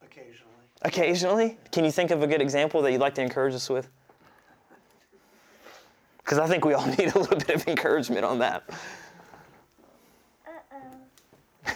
Occasionally. 0.02 0.54
Occasionally? 0.84 1.58
Can 1.72 1.84
you 1.84 1.92
think 1.92 2.12
of 2.12 2.24
a 2.24 2.28
good 2.28 2.42
example 2.42 2.82
that 2.84 2.92
you'd 2.94 3.02
like 3.02 3.16
to 3.16 3.22
encourage 3.22 3.54
us 3.54 3.70
with? 3.70 3.90
Because 6.24 6.40
I 6.40 6.48
think 6.48 6.66
we 6.66 6.74
all 6.74 6.86
need 6.98 7.14
a 7.16 7.20
little 7.20 7.38
bit 7.38 7.50
of 7.50 7.68
encouragement 7.68 8.26
on 8.26 8.40
that. 8.40 8.64
Uh-oh. 10.48 11.74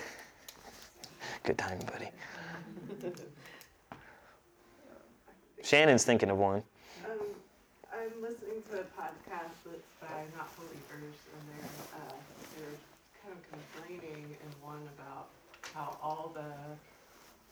Good 1.44 1.58
timing, 1.58 1.88
buddy. 1.88 2.10
Shannon's 5.64 6.06
thinking 6.06 6.30
of 6.30 6.38
one. 6.38 6.62
Um, 7.06 7.20
I'm 7.92 8.22
listening 8.22 8.62
to 8.70 8.82
a 8.82 8.88
podcast 8.94 9.58
that's 9.66 9.90
by 10.00 10.26
not 10.38 10.50
believers, 10.58 11.18
and 11.34 11.42
they're 11.50 12.02
uh, 12.02 12.14
they're 12.54 12.78
kind 13.18 13.34
of 13.34 13.42
complaining 13.50 14.30
in 14.30 14.50
one 14.62 14.82
about 14.98 15.30
how 15.74 15.98
all 16.04 16.32
the 16.36 16.54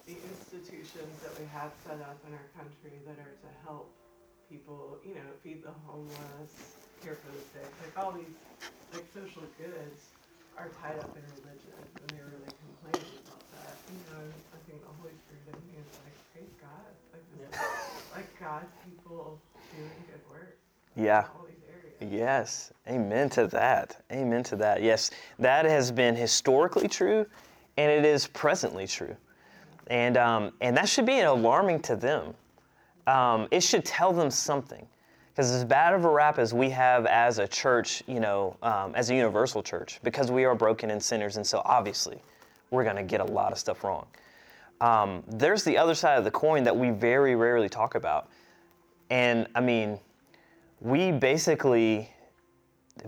the 0.06 0.14
institutions 0.14 1.16
that 1.24 1.34
we 1.40 1.46
have 1.54 1.72
set 1.86 2.02
up 2.02 2.20
in 2.28 2.34
our 2.34 2.48
country 2.54 3.00
that 3.06 3.18
are 3.18 3.34
to 3.42 3.50
help 3.66 3.90
people, 4.50 5.00
you 5.04 5.16
know, 5.16 5.30
feed 5.42 5.64
the 5.64 5.72
homeless, 5.88 6.76
care 7.04 7.16
for 7.16 7.32
the 7.36 7.44
sick, 7.52 7.68
like 7.84 7.92
all 8.00 8.13
these 8.13 8.32
like 8.94 9.04
social 9.13 9.44
goods 9.60 10.08
are 10.58 10.70
tied 10.82 11.00
up 11.00 11.12
in 11.18 11.24
religion, 11.36 11.76
and 12.00 12.10
they're 12.16 12.32
really 12.32 12.54
complaining 12.63 13.20
about 13.28 13.44
that. 13.52 13.76
You 13.92 14.00
know, 14.08 14.24
I 14.24 14.58
think 14.70 14.80
the 14.80 14.94
Holy 15.02 15.12
Spirit 15.28 15.52
in 15.52 15.60
me 15.68 15.84
is 15.84 15.89
like, 16.00 16.16
praise 16.32 16.56
God, 16.63 16.94
like 17.12 17.26
this, 17.36 17.60
is, 17.60 18.16
like 18.16 18.39
God's 18.39 18.72
people 18.88 19.38
doing 19.76 19.89
good 20.08 20.22
work. 20.32 20.58
Yeah. 20.96 21.26
all 21.36 21.46
these 21.46 21.60
areas. 21.68 22.13
Yes, 22.13 22.72
amen 22.88 23.30
to 23.32 23.48
that. 23.48 24.02
Amen 24.12 24.44
to 24.44 24.56
that. 24.56 24.82
Yes, 24.82 25.12
that 25.39 25.66
has 25.66 25.92
been 25.92 26.16
historically 26.16 26.88
true, 26.88 27.26
and 27.76 27.92
it 27.92 28.06
is 28.06 28.28
presently 28.28 28.88
true, 28.88 29.16
and 29.88 30.16
um, 30.16 30.54
and 30.62 30.78
that 30.78 30.88
should 30.88 31.06
be 31.06 31.20
alarming 31.20 31.82
to 31.82 31.98
them. 31.98 32.34
Um, 33.08 33.50
it 33.52 33.62
should 33.62 33.84
tell 33.84 34.13
them 34.13 34.32
something, 34.32 34.88
because 35.34 35.52
as 35.52 35.65
bad 35.65 35.93
of 35.93 36.06
a 36.06 36.10
rap 36.10 36.38
as 36.38 36.54
we 36.54 36.69
have 36.69 37.08
as 37.08 37.39
a 37.39 37.48
church, 37.48 38.04
you 38.06 38.19
know, 38.19 38.56
um, 38.62 38.93
as 38.93 39.10
a 39.10 39.15
universal 39.15 39.63
church, 39.63 40.00
because 40.04 40.30
we 40.30 40.46
are 40.46 40.54
broken 40.54 40.91
and 40.91 41.02
sinners, 41.02 41.38
and 41.38 41.46
so 41.46 41.62
obviously, 41.65 42.22
we're 42.69 42.84
going 42.84 42.96
to 42.96 43.04
get 43.04 43.19
a 43.19 43.26
lot 43.26 43.52
of 43.52 43.58
stuff 43.58 43.84
wrong. 43.84 44.06
Um, 44.82 45.24
there's 45.28 45.63
the 45.63 45.78
other 45.78 45.96
side 45.96 46.17
of 46.17 46.24
the 46.24 46.32
coin 46.32 46.63
that 46.63 46.76
we 46.76 46.91
very 46.91 47.36
rarely 47.36 47.69
talk 47.69 47.96
about, 47.96 48.30
and 49.10 49.48
I 49.56 49.62
mean 49.62 50.00
we 50.84 51.12
basically 51.13 52.10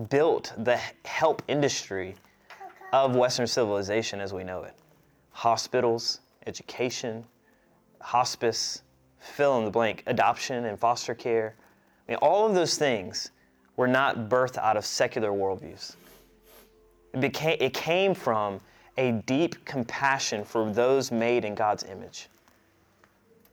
built 0.09 0.53
the 0.57 0.79
help 1.03 1.43
industry 1.49 2.15
of 2.93 3.15
Western 3.15 3.45
civilization 3.45 4.21
as 4.21 4.33
we 4.33 4.43
know 4.43 4.63
it. 4.63 4.73
Hospitals, 5.31 6.21
education, 6.47 7.25
hospice, 7.99 8.81
fill 9.19 9.57
in 9.57 9.65
the 9.65 9.71
blank, 9.71 10.03
adoption 10.07 10.65
and 10.65 10.79
foster 10.79 11.13
care. 11.13 11.55
I 12.07 12.11
mean, 12.11 12.17
all 12.21 12.47
of 12.47 12.53
those 12.53 12.77
things 12.77 13.31
were 13.77 13.87
not 13.87 14.29
birthed 14.29 14.57
out 14.57 14.77
of 14.77 14.85
secular 14.85 15.31
worldviews. 15.31 15.95
It, 17.13 17.21
became, 17.21 17.57
it 17.59 17.73
came 17.73 18.13
from 18.13 18.59
a 18.97 19.11
deep 19.25 19.63
compassion 19.65 20.43
for 20.43 20.71
those 20.71 21.11
made 21.11 21.45
in 21.45 21.55
God's 21.55 21.83
image. 21.83 22.29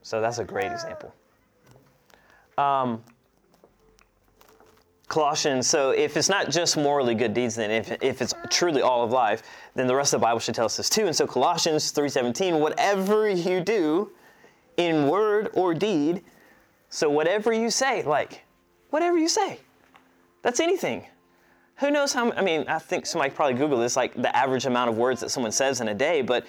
So 0.03 0.21
that's 0.21 0.39
a 0.39 0.45
great 0.45 0.73
example. 0.73 1.15
Um, 2.59 3.03
Colossians, 5.09 5.67
so 5.67 5.91
if 5.91 6.17
it's 6.17 6.29
not 6.29 6.51
just 6.51 6.77
morally 6.77 7.15
good 7.15 7.35
deeds, 7.35 7.55
then 7.55 7.71
if, 7.71 8.03
if 8.03 8.23
it's 8.23 8.35
truly 8.51 8.81
all 8.81 9.05
of 9.05 9.11
life, 9.11 9.43
then 9.75 9.87
the 9.87 9.95
rest 9.95 10.15
of 10.15 10.21
the 10.21 10.25
Bible 10.25 10.41
should 10.41 10.55
tell 10.55 10.65
us 10.65 10.77
this 10.77 10.89
too. 10.89 11.07
And 11.07 11.15
so 11.15 11.27
Colossians 11.27 11.93
3.17, 11.93 12.59
whatever 12.59 13.29
you 13.29 13.61
do 13.61 14.11
in 14.79 15.09
word 15.09 15.51
or 15.53 15.75
deed, 15.75 16.23
so 16.93 17.09
whatever 17.09 17.55
you 17.55 17.71
say, 17.71 18.03
like, 18.03 18.45
whatever 18.91 19.17
you 19.17 19.27
say, 19.27 19.59
that's 20.43 20.61
anything. 20.61 21.07
Who 21.77 21.91
knows 21.91 22.13
how, 22.13 22.31
I 22.33 22.43
mean, 22.43 22.67
I 22.69 22.79
think 22.79 23.07
somebody 23.07 23.31
probably 23.31 23.55
Google 23.55 23.79
this, 23.79 23.97
like 23.97 24.13
the 24.15 24.37
average 24.37 24.67
amount 24.67 24.91
of 24.91 24.99
words 24.99 25.21
that 25.23 25.31
someone 25.31 25.53
says 25.53 25.81
in 25.81 25.89
a 25.89 25.95
day, 25.95 26.21
but 26.21 26.45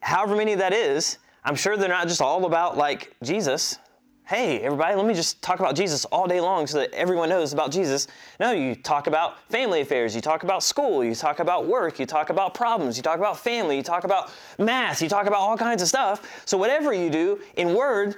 however 0.00 0.36
many 0.36 0.54
that 0.54 0.74
is, 0.74 1.16
I'm 1.44 1.54
sure 1.54 1.78
they're 1.78 1.88
not 1.88 2.08
just 2.08 2.20
all 2.20 2.44
about 2.44 2.76
like 2.76 3.16
Jesus, 3.22 3.78
hey, 4.26 4.60
everybody, 4.60 4.96
let 4.96 5.06
me 5.06 5.14
just 5.14 5.40
talk 5.40 5.60
about 5.60 5.74
Jesus 5.74 6.04
all 6.06 6.28
day 6.28 6.42
long 6.42 6.66
so 6.66 6.78
that 6.80 6.92
everyone 6.92 7.30
knows 7.30 7.54
about 7.54 7.70
Jesus. 7.70 8.06
No, 8.40 8.52
you 8.52 8.74
talk 8.74 9.06
about 9.06 9.38
family 9.48 9.80
affairs, 9.80 10.14
you 10.14 10.20
talk 10.20 10.42
about 10.42 10.62
school, 10.62 11.02
you 11.02 11.14
talk 11.14 11.38
about 11.38 11.66
work, 11.66 11.98
you 11.98 12.04
talk 12.04 12.28
about 12.28 12.52
problems, 12.52 12.98
you 12.98 13.02
talk 13.02 13.16
about 13.16 13.38
family, 13.38 13.78
you 13.78 13.82
talk 13.82 14.04
about 14.04 14.30
math, 14.58 15.00
you 15.00 15.08
talk 15.08 15.26
about 15.26 15.40
all 15.40 15.56
kinds 15.56 15.80
of 15.80 15.88
stuff. 15.88 16.44
So, 16.44 16.58
whatever 16.58 16.92
you 16.92 17.08
do 17.08 17.40
in 17.56 17.72
word 17.72 18.16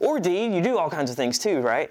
or 0.00 0.18
deed, 0.20 0.52
you 0.52 0.62
do 0.62 0.78
all 0.78 0.90
kinds 0.90 1.10
of 1.10 1.16
things 1.16 1.38
too, 1.38 1.60
right? 1.60 1.90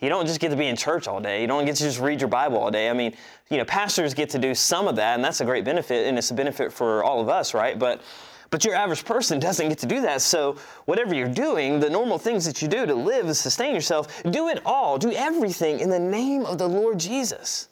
You 0.00 0.08
don't 0.08 0.26
just 0.26 0.40
get 0.40 0.50
to 0.50 0.56
be 0.56 0.66
in 0.66 0.76
church 0.76 1.08
all 1.08 1.20
day. 1.20 1.40
You 1.40 1.46
don't 1.46 1.64
get 1.64 1.76
to 1.76 1.82
just 1.82 2.00
read 2.00 2.20
your 2.20 2.28
Bible 2.28 2.58
all 2.58 2.70
day. 2.70 2.90
I 2.90 2.92
mean, 2.92 3.14
you 3.48 3.56
know, 3.56 3.64
pastors 3.64 4.12
get 4.12 4.28
to 4.30 4.38
do 4.38 4.54
some 4.54 4.86
of 4.86 4.96
that, 4.96 5.14
and 5.14 5.24
that's 5.24 5.40
a 5.40 5.44
great 5.44 5.64
benefit, 5.64 6.06
and 6.06 6.18
it's 6.18 6.30
a 6.30 6.34
benefit 6.34 6.72
for 6.72 7.02
all 7.04 7.20
of 7.20 7.28
us, 7.28 7.54
right? 7.54 7.78
But 7.78 8.02
but 8.50 8.64
your 8.64 8.76
average 8.76 9.04
person 9.04 9.40
doesn't 9.40 9.68
get 9.68 9.78
to 9.78 9.86
do 9.86 10.00
that. 10.02 10.22
So, 10.22 10.58
whatever 10.84 11.12
you're 11.12 11.26
doing, 11.26 11.80
the 11.80 11.90
normal 11.90 12.18
things 12.18 12.44
that 12.44 12.62
you 12.62 12.68
do 12.68 12.86
to 12.86 12.94
live 12.94 13.26
and 13.26 13.36
sustain 13.36 13.74
yourself, 13.74 14.22
do 14.30 14.48
it 14.48 14.60
all. 14.64 14.96
Do 14.96 15.10
everything 15.10 15.80
in 15.80 15.90
the 15.90 15.98
name 15.98 16.44
of 16.44 16.58
the 16.58 16.68
Lord 16.68 17.00
Jesus. 17.00 17.68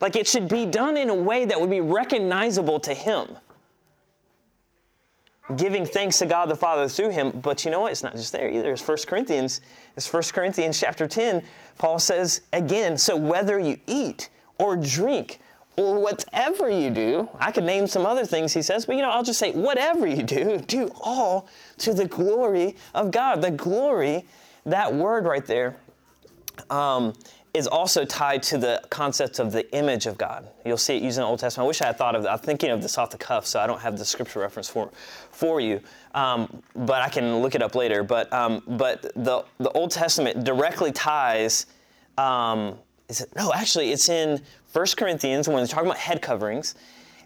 Like 0.00 0.14
it 0.14 0.28
should 0.28 0.48
be 0.48 0.66
done 0.66 0.96
in 0.96 1.08
a 1.10 1.14
way 1.14 1.44
that 1.46 1.60
would 1.60 1.70
be 1.70 1.80
recognizable 1.80 2.78
to 2.80 2.94
Him. 2.94 3.36
Giving 5.54 5.86
thanks 5.86 6.18
to 6.18 6.26
God 6.26 6.48
the 6.48 6.56
Father 6.56 6.88
through 6.88 7.10
Him. 7.10 7.30
But 7.30 7.64
you 7.64 7.70
know 7.70 7.80
what? 7.80 7.92
It's 7.92 8.02
not 8.02 8.16
just 8.16 8.32
there 8.32 8.50
either. 8.50 8.72
It's 8.72 8.86
1 8.86 8.98
Corinthians. 9.06 9.60
It's 9.96 10.12
1 10.12 10.22
Corinthians 10.32 10.80
chapter 10.80 11.06
10. 11.06 11.42
Paul 11.78 12.00
says 12.00 12.40
again, 12.52 12.98
so 12.98 13.16
whether 13.16 13.58
you 13.58 13.78
eat 13.86 14.28
or 14.58 14.76
drink 14.76 15.38
or 15.76 16.00
whatever 16.00 16.68
you 16.68 16.90
do, 16.90 17.28
I 17.38 17.52
could 17.52 17.64
name 17.64 17.86
some 17.86 18.06
other 18.06 18.24
things 18.24 18.52
he 18.54 18.62
says, 18.62 18.86
but 18.86 18.96
you 18.96 19.02
know, 19.02 19.10
I'll 19.10 19.22
just 19.22 19.38
say, 19.38 19.52
whatever 19.52 20.06
you 20.06 20.22
do, 20.22 20.58
do 20.58 20.90
all 21.00 21.48
to 21.78 21.92
the 21.92 22.06
glory 22.06 22.76
of 22.94 23.10
God. 23.10 23.42
The 23.42 23.50
glory, 23.50 24.24
that 24.64 24.92
word 24.92 25.26
right 25.26 25.46
there, 25.46 25.76
um, 26.70 27.12
is 27.56 27.66
also 27.66 28.04
tied 28.04 28.42
to 28.44 28.58
the 28.58 28.82
concept 28.90 29.38
of 29.38 29.50
the 29.50 29.72
image 29.74 30.06
of 30.06 30.18
God. 30.18 30.46
You'll 30.64 30.76
see 30.76 30.96
it 30.96 31.02
used 31.02 31.16
in 31.16 31.22
the 31.22 31.26
Old 31.26 31.38
Testament. 31.38 31.64
I 31.64 31.68
wish 31.68 31.80
I 31.80 31.86
had 31.86 31.96
thought 31.96 32.14
of 32.14 32.22
that. 32.24 32.32
I'm 32.32 32.38
thinking 32.38 32.70
of 32.70 32.82
this 32.82 32.98
off 32.98 33.10
the 33.10 33.18
cuff, 33.18 33.46
so 33.46 33.58
I 33.58 33.66
don't 33.66 33.80
have 33.80 33.96
the 33.98 34.04
scripture 34.04 34.40
reference 34.40 34.68
for, 34.68 34.90
for 35.30 35.60
you, 35.60 35.80
um, 36.14 36.62
but 36.74 37.00
I 37.00 37.08
can 37.08 37.38
look 37.38 37.54
it 37.54 37.62
up 37.62 37.74
later. 37.74 38.02
But, 38.02 38.30
um, 38.32 38.62
but 38.66 39.02
the, 39.14 39.44
the 39.58 39.70
Old 39.70 39.90
Testament 39.90 40.44
directly 40.44 40.92
ties, 40.92 41.66
um, 42.18 42.76
it, 43.08 43.22
no, 43.34 43.52
actually, 43.54 43.90
it's 43.90 44.08
in 44.10 44.42
1 44.72 44.86
Corinthians 44.96 45.48
when 45.48 45.56
they're 45.56 45.66
talking 45.66 45.86
about 45.86 45.98
head 45.98 46.20
coverings. 46.20 46.74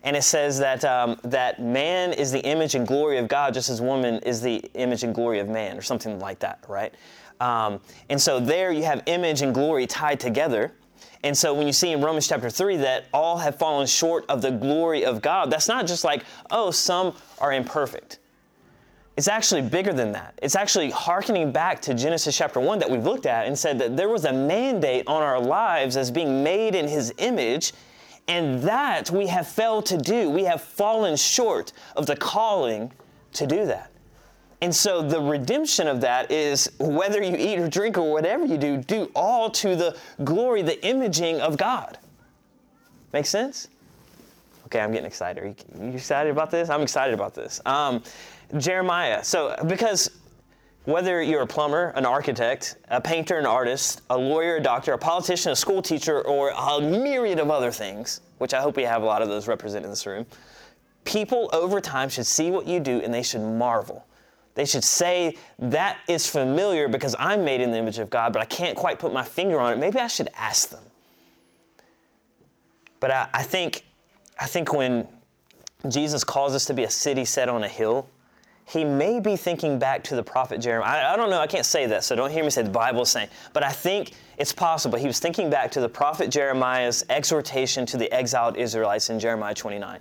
And 0.03 0.17
it 0.17 0.23
says 0.23 0.59
that, 0.61 0.85
um, 0.85 1.19
that 1.25 1.61
man 1.61 2.15
is 2.15 2.33
the 2.33 2.41
image 2.41 2.75
and 2.75 2.87
glory 2.87 3.19
of 3.19 3.29
God, 3.29 3.53
just 3.53 3.69
as 3.69 3.83
woman 3.83 4.21
is 4.21 4.41
the 4.41 4.65
image 4.75 5.03
and 5.03 5.15
glory 5.15 5.41
of 5.41 5.49
man, 5.49 5.77
or 5.77 5.83
something 5.83 6.19
like 6.19 6.39
that, 6.39 6.65
right? 6.69 6.95
Um, 7.41 7.81
and 8.09 8.21
so 8.21 8.39
there 8.39 8.71
you 8.71 8.85
have 8.85 9.03
image 9.07 9.43
and 9.43 9.55
glory 9.55 9.87
tied 9.87 10.21
together. 10.21 10.73
And 11.23 11.37
so 11.37 11.53
when 11.53 11.67
you 11.67 11.73
see 11.73 11.93
in 11.93 12.01
Romans 12.01 12.29
chapter 12.29 12.49
3 12.49 12.77
that 12.79 13.07
all 13.13 13.39
have 13.39 13.57
fallen 13.59 13.87
short 13.87 14.25
of 14.29 14.43
the 14.43 14.51
glory 14.51 15.05
of 15.05 15.21
God, 15.21 15.51
that's 15.51 15.69
not 15.69 15.87
just 15.87 16.05
like, 16.05 16.25
oh, 16.51 16.71
some 16.71 17.15
are 17.39 17.53
imperfect. 17.53 18.19
It's 19.17 19.29
actually 19.29 19.63
bigger 19.63 19.93
than 19.93 20.13
that. 20.13 20.39
It's 20.43 20.57
actually 20.57 20.91
hearkening 20.91 21.53
back 21.53 21.83
to 21.83 21.95
Genesis 21.95 22.37
chapter 22.37 22.59
1 22.59 22.79
that 22.79 22.89
we've 22.89 23.05
looked 23.05 23.27
at 23.27 23.47
and 23.47 23.59
said 23.59 23.79
that 23.81 23.97
there 23.97 24.09
was 24.09 24.25
a 24.25 24.33
mandate 24.33 25.07
on 25.07 25.23
our 25.23 25.39
lives 25.39 25.99
as 25.99 26.11
being 26.11 26.43
made 26.43 26.75
in 26.75 26.89
His 26.89 27.13
image, 27.19 27.75
and 28.29 28.63
that 28.63 29.11
we 29.11 29.27
have 29.27 29.47
failed 29.47 29.85
to 29.87 29.99
do. 29.99 30.31
We 30.31 30.45
have 30.45 30.63
fallen 30.63 31.17
short 31.17 31.73
of 31.97 32.07
the 32.07 32.17
calling 32.17 32.93
to 33.35 33.47
do 33.47 33.67
that. 33.67 33.91
And 34.63 34.75
so 34.75 35.01
the 35.01 35.21
redemption 35.21 35.89
of 35.89 36.03
that 36.03 36.31
is 36.31 36.71
whether 36.79 37.23
you 37.23 37.35
eat 37.37 37.59
or 37.59 37.69
drink 37.69 37.97
or 37.97 38.13
whatever 38.13 38.45
you 38.45 38.59
do, 38.59 38.77
do 38.77 39.11
all 39.15 39.49
to 39.51 39.75
the 39.75 39.97
glory, 40.23 40.61
the 40.63 40.85
imaging 40.87 41.41
of 41.41 41.57
God. 41.57 41.99
Make 43.13 43.27
sense? 43.27 43.69
Okay, 44.67 44.81
I'm 44.81 44.93
getting 44.93 45.07
excited. 45.07 45.43
Are 45.43 45.47
you, 45.47 45.55
you 45.81 45.95
excited 45.95 46.31
about 46.31 46.51
this? 46.51 46.69
I'm 46.69 46.83
excited 46.83 47.15
about 47.15 47.35
this. 47.35 47.61
Um, 47.65 48.03
Jeremiah. 48.59 49.25
So, 49.25 49.57
because 49.67 50.11
whether 50.85 51.23
you're 51.23 51.43
a 51.43 51.47
plumber, 51.47 51.89
an 51.97 52.05
architect, 52.05 52.77
a 52.89 53.01
painter, 53.01 53.39
an 53.39 53.47
artist, 53.47 54.03
a 54.11 54.17
lawyer, 54.17 54.57
a 54.57 54.63
doctor, 54.63 54.93
a 54.93 54.99
politician, 54.99 55.53
a 55.53 55.57
school 55.57 55.81
teacher, 55.81 56.21
or 56.23 56.51
a 56.51 56.81
myriad 56.81 57.39
of 57.39 57.51
other 57.51 57.71
things, 57.71 58.21
which 58.39 58.53
I 58.53 58.61
hope 58.61 58.77
we 58.77 58.83
have 58.85 59.03
a 59.03 59.07
lot 59.07 59.23
of 59.23 59.29
those 59.29 59.49
represented 59.49 59.85
in 59.85 59.91
this 59.91 60.07
room, 60.07 60.27
people 61.05 61.49
over 61.53 61.81
time 61.81 62.09
should 62.09 62.27
see 62.27 62.51
what 62.51 62.67
you 62.67 62.79
do 62.79 63.01
and 63.01 63.13
they 63.13 63.23
should 63.23 63.41
marvel 63.41 64.05
they 64.55 64.65
should 64.65 64.85
say, 64.85 65.37
That 65.59 65.99
is 66.09 66.27
familiar 66.27 66.89
because 66.89 67.15
I'm 67.19 67.45
made 67.45 67.61
in 67.61 67.71
the 67.71 67.79
image 67.79 67.99
of 67.99 68.11
God, 68.11 68.33
but 68.33 68.43
I 68.43 68.47
can't 68.47 68.77
quite 68.77 68.99
put 68.99 69.13
my 69.13 69.25
finger 69.25 69.61
on 69.61 69.73
it. 69.73 69.79
Maybe 69.79 69.99
I 69.99 70.07
should 70.07 70.29
ask 70.37 70.71
them. 70.71 70.83
But 72.99 73.11
I, 73.11 73.29
I 73.33 73.43
think, 73.43 73.85
I 74.39 74.47
think 74.47 74.73
when 74.73 75.09
Jesus 75.89 76.25
calls 76.25 76.55
us 76.55 76.67
to 76.67 76.75
be 76.75 76.85
a 76.85 76.91
city 76.91 77.25
set 77.25 77.49
on 77.49 77.65
a 77.65 77.69
hill, 77.69 78.09
he 78.67 78.85
may 78.85 79.19
be 79.19 79.37
thinking 79.37 79.79
back 79.79 80.05
to 80.05 80.15
the 80.15 80.23
prophet 80.23 80.61
Jeremiah. 80.61 81.07
I, 81.07 81.15
I, 81.15 81.17
don't 81.17 81.31
know, 81.31 81.41
I 81.41 81.49
can't 81.49 81.67
say 81.67 81.87
that, 81.87 82.05
so 82.05 82.15
don't 82.15 82.31
hear 82.31 82.45
me 82.45 82.51
say 82.51 82.63
the 82.63 82.71
Bible 82.71 83.03
is 83.03 83.11
saying, 83.11 83.29
but 83.53 83.65
I 83.65 83.73
think 83.73 84.13
it's 84.39 84.53
possible. 84.53 84.97
He 84.97 85.09
was 85.09 85.19
thinking 85.19 85.51
back 85.51 85.73
to 85.73 85.81
the 85.81 85.89
prophet 85.89 86.31
Jeremiah's 86.31 87.05
exhortation 87.09 87.85
to 87.87 87.97
the 87.97 88.13
exiled 88.13 88.57
Israelites 88.57 89.11
in 89.11 89.19
Jeremiah 89.19 89.55
29. 89.55 90.01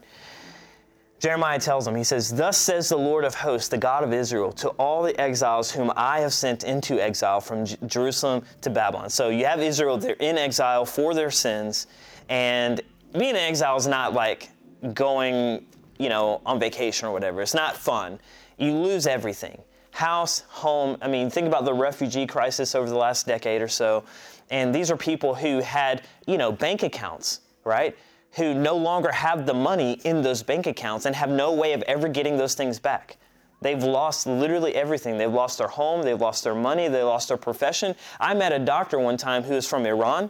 Jeremiah 1.20 1.59
tells 1.59 1.86
them, 1.86 1.95
he 1.95 2.03
says, 2.03 2.34
Thus 2.34 2.57
says 2.57 2.89
the 2.89 2.97
Lord 2.97 3.26
of 3.26 3.36
hosts, 3.36 3.67
the 3.67 3.78
God 3.78 4.03
of 4.03 4.13
Israel, 4.13 4.51
to 4.53 4.70
all 4.72 5.03
the 5.03 5.20
exiles 5.20 5.70
whom 5.70 5.91
I 5.95 6.22
have 6.22 6.34
sent 6.34 6.63
into 6.63 6.99
exile 6.99 7.41
from 7.41 7.65
J- 7.65 7.78
Jerusalem 7.88 8.43
to 8.61 8.70
Babylon. 8.70 9.09
So 9.09 9.30
you 9.30 9.45
have 9.45 9.61
Israel, 9.61 9.97
they're 9.97 10.13
in 10.13 10.38
exile 10.38 10.86
for 10.86 11.13
their 11.13 11.32
sins. 11.32 11.88
And 12.30 12.80
being 13.13 13.32
in 13.32 13.36
exile 13.36 13.76
is 13.76 13.88
not 13.88 14.13
like 14.13 14.49
going, 14.93 15.65
you 15.97 16.07
know, 16.07 16.41
on 16.45 16.59
vacation 16.59 17.07
or 17.07 17.11
whatever. 17.11 17.41
It's 17.41 17.53
not 17.53 17.76
fun. 17.76 18.20
You 18.57 18.74
lose 18.74 19.05
everything 19.05 19.61
house, 19.91 20.45
home. 20.47 20.97
I 21.01 21.09
mean, 21.09 21.30
think 21.30 21.47
about 21.47 21.65
the 21.65 21.74
refugee 21.74 22.26
crisis 22.26 22.74
over 22.74 22.89
the 22.89 22.95
last 22.95 23.26
decade 23.26 23.61
or 23.61 23.67
so. 23.67 24.05
And 24.49 24.74
these 24.74 24.89
are 24.89 24.95
people 24.95 25.36
who 25.36 25.59
had, 25.59 26.03
you 26.26 26.38
know, 26.38 26.51
bank 26.53 26.84
accounts, 26.84 27.41
right? 27.65 27.97
Who 28.34 28.53
no 28.53 28.75
longer 28.75 29.11
have 29.11 29.45
the 29.45 29.53
money 29.53 29.99
in 30.03 30.21
those 30.21 30.43
bank 30.43 30.67
accounts 30.67 31.05
and 31.05 31.15
have 31.15 31.30
no 31.30 31.53
way 31.53 31.73
of 31.73 31.82
ever 31.84 32.07
getting 32.07 32.38
those 32.38 32.55
things 32.55 32.80
back. 32.80 33.17
They've 33.61 33.84
lost 33.84 34.25
literally 34.25 34.75
everything. 34.75 35.17
They've 35.17 35.32
lost 35.32 35.57
their 35.57 35.67
home, 35.67 36.03
they've 36.03 36.19
lost 36.19 36.43
their 36.43 36.55
money, 36.55 36.88
they 36.88 37.03
lost 37.03 37.27
their 37.27 37.38
profession. 37.38 37.95
I 38.19 38.34
met 38.34 38.53
a 38.53 38.59
doctor 38.59 38.99
one 38.99 39.17
time 39.17 39.43
who 39.43 39.53
is 39.53 39.67
from 39.67 39.86
Iran 39.86 40.30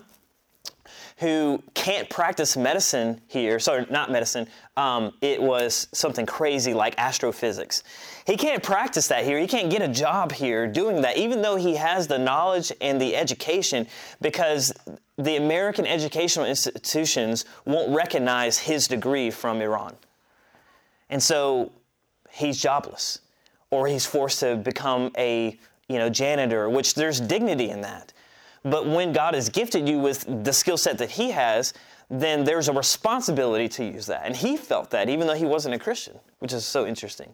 who 1.20 1.62
can't 1.74 2.10
practice 2.10 2.56
medicine 2.56 3.22
here. 3.28 3.60
Sorry, 3.60 3.86
not 3.90 4.10
medicine. 4.10 4.48
Um, 4.78 5.14
it 5.22 5.42
was 5.42 5.88
something 5.92 6.26
crazy 6.26 6.74
like 6.74 6.96
astrophysics. 6.98 7.84
He 8.26 8.38
can't 8.38 8.64
practice 8.64 9.10
that 9.10 9.26
here. 9.26 9.38
He 9.38 9.48
can't 9.48 9.70
get 9.70 9.82
a 9.82 9.88
job 9.88 10.32
here 10.32 10.66
doing 10.66 11.02
that, 11.02 11.18
even 11.18 11.42
though 11.42 11.58
he 11.58 11.76
has 11.76 12.08
the 12.08 12.18
knowledge 12.18 12.72
and 12.80 13.02
the 13.02 13.16
education, 13.18 13.88
because 14.22 14.72
the 15.20 15.36
American 15.36 15.86
educational 15.86 16.46
institutions 16.46 17.46
won't 17.66 17.94
recognize 17.94 18.58
his 18.58 18.88
degree 18.88 19.30
from 19.30 19.62
Iran. 19.62 19.96
And 21.10 21.22
so 21.22 21.72
he's 22.32 22.60
jobless, 22.60 23.20
or 23.70 23.88
he's 23.88 24.06
forced 24.06 24.40
to 24.40 24.56
become 24.56 25.12
a 25.18 25.60
you 25.90 25.98
know, 25.98 26.10
janitor, 26.10 26.70
which 26.70 26.94
there's 26.94 27.20
dignity 27.20 27.70
in 27.70 27.82
that. 27.82 28.14
But 28.64 28.86
when 28.88 29.12
God 29.12 29.34
has 29.34 29.50
gifted 29.50 29.90
you 29.90 30.00
with 30.00 30.26
the 30.44 30.54
skill 30.54 30.78
set 30.78 30.98
that 31.00 31.12
He 31.12 31.32
has, 31.32 31.74
then 32.10 32.44
there's 32.44 32.70
a 32.70 32.74
responsibility 32.74 33.68
to 33.70 33.86
use 33.86 34.06
that. 34.08 34.26
And 34.26 34.36
he 34.36 34.58
felt 34.58 34.90
that, 34.92 35.10
even 35.10 35.28
though 35.28 35.36
he 35.36 35.46
wasn't 35.46 35.76
a 35.76 35.80
Christian, 35.80 36.18
which 36.40 36.54
is 36.54 36.66
so 36.66 36.88
interesting. 36.88 37.34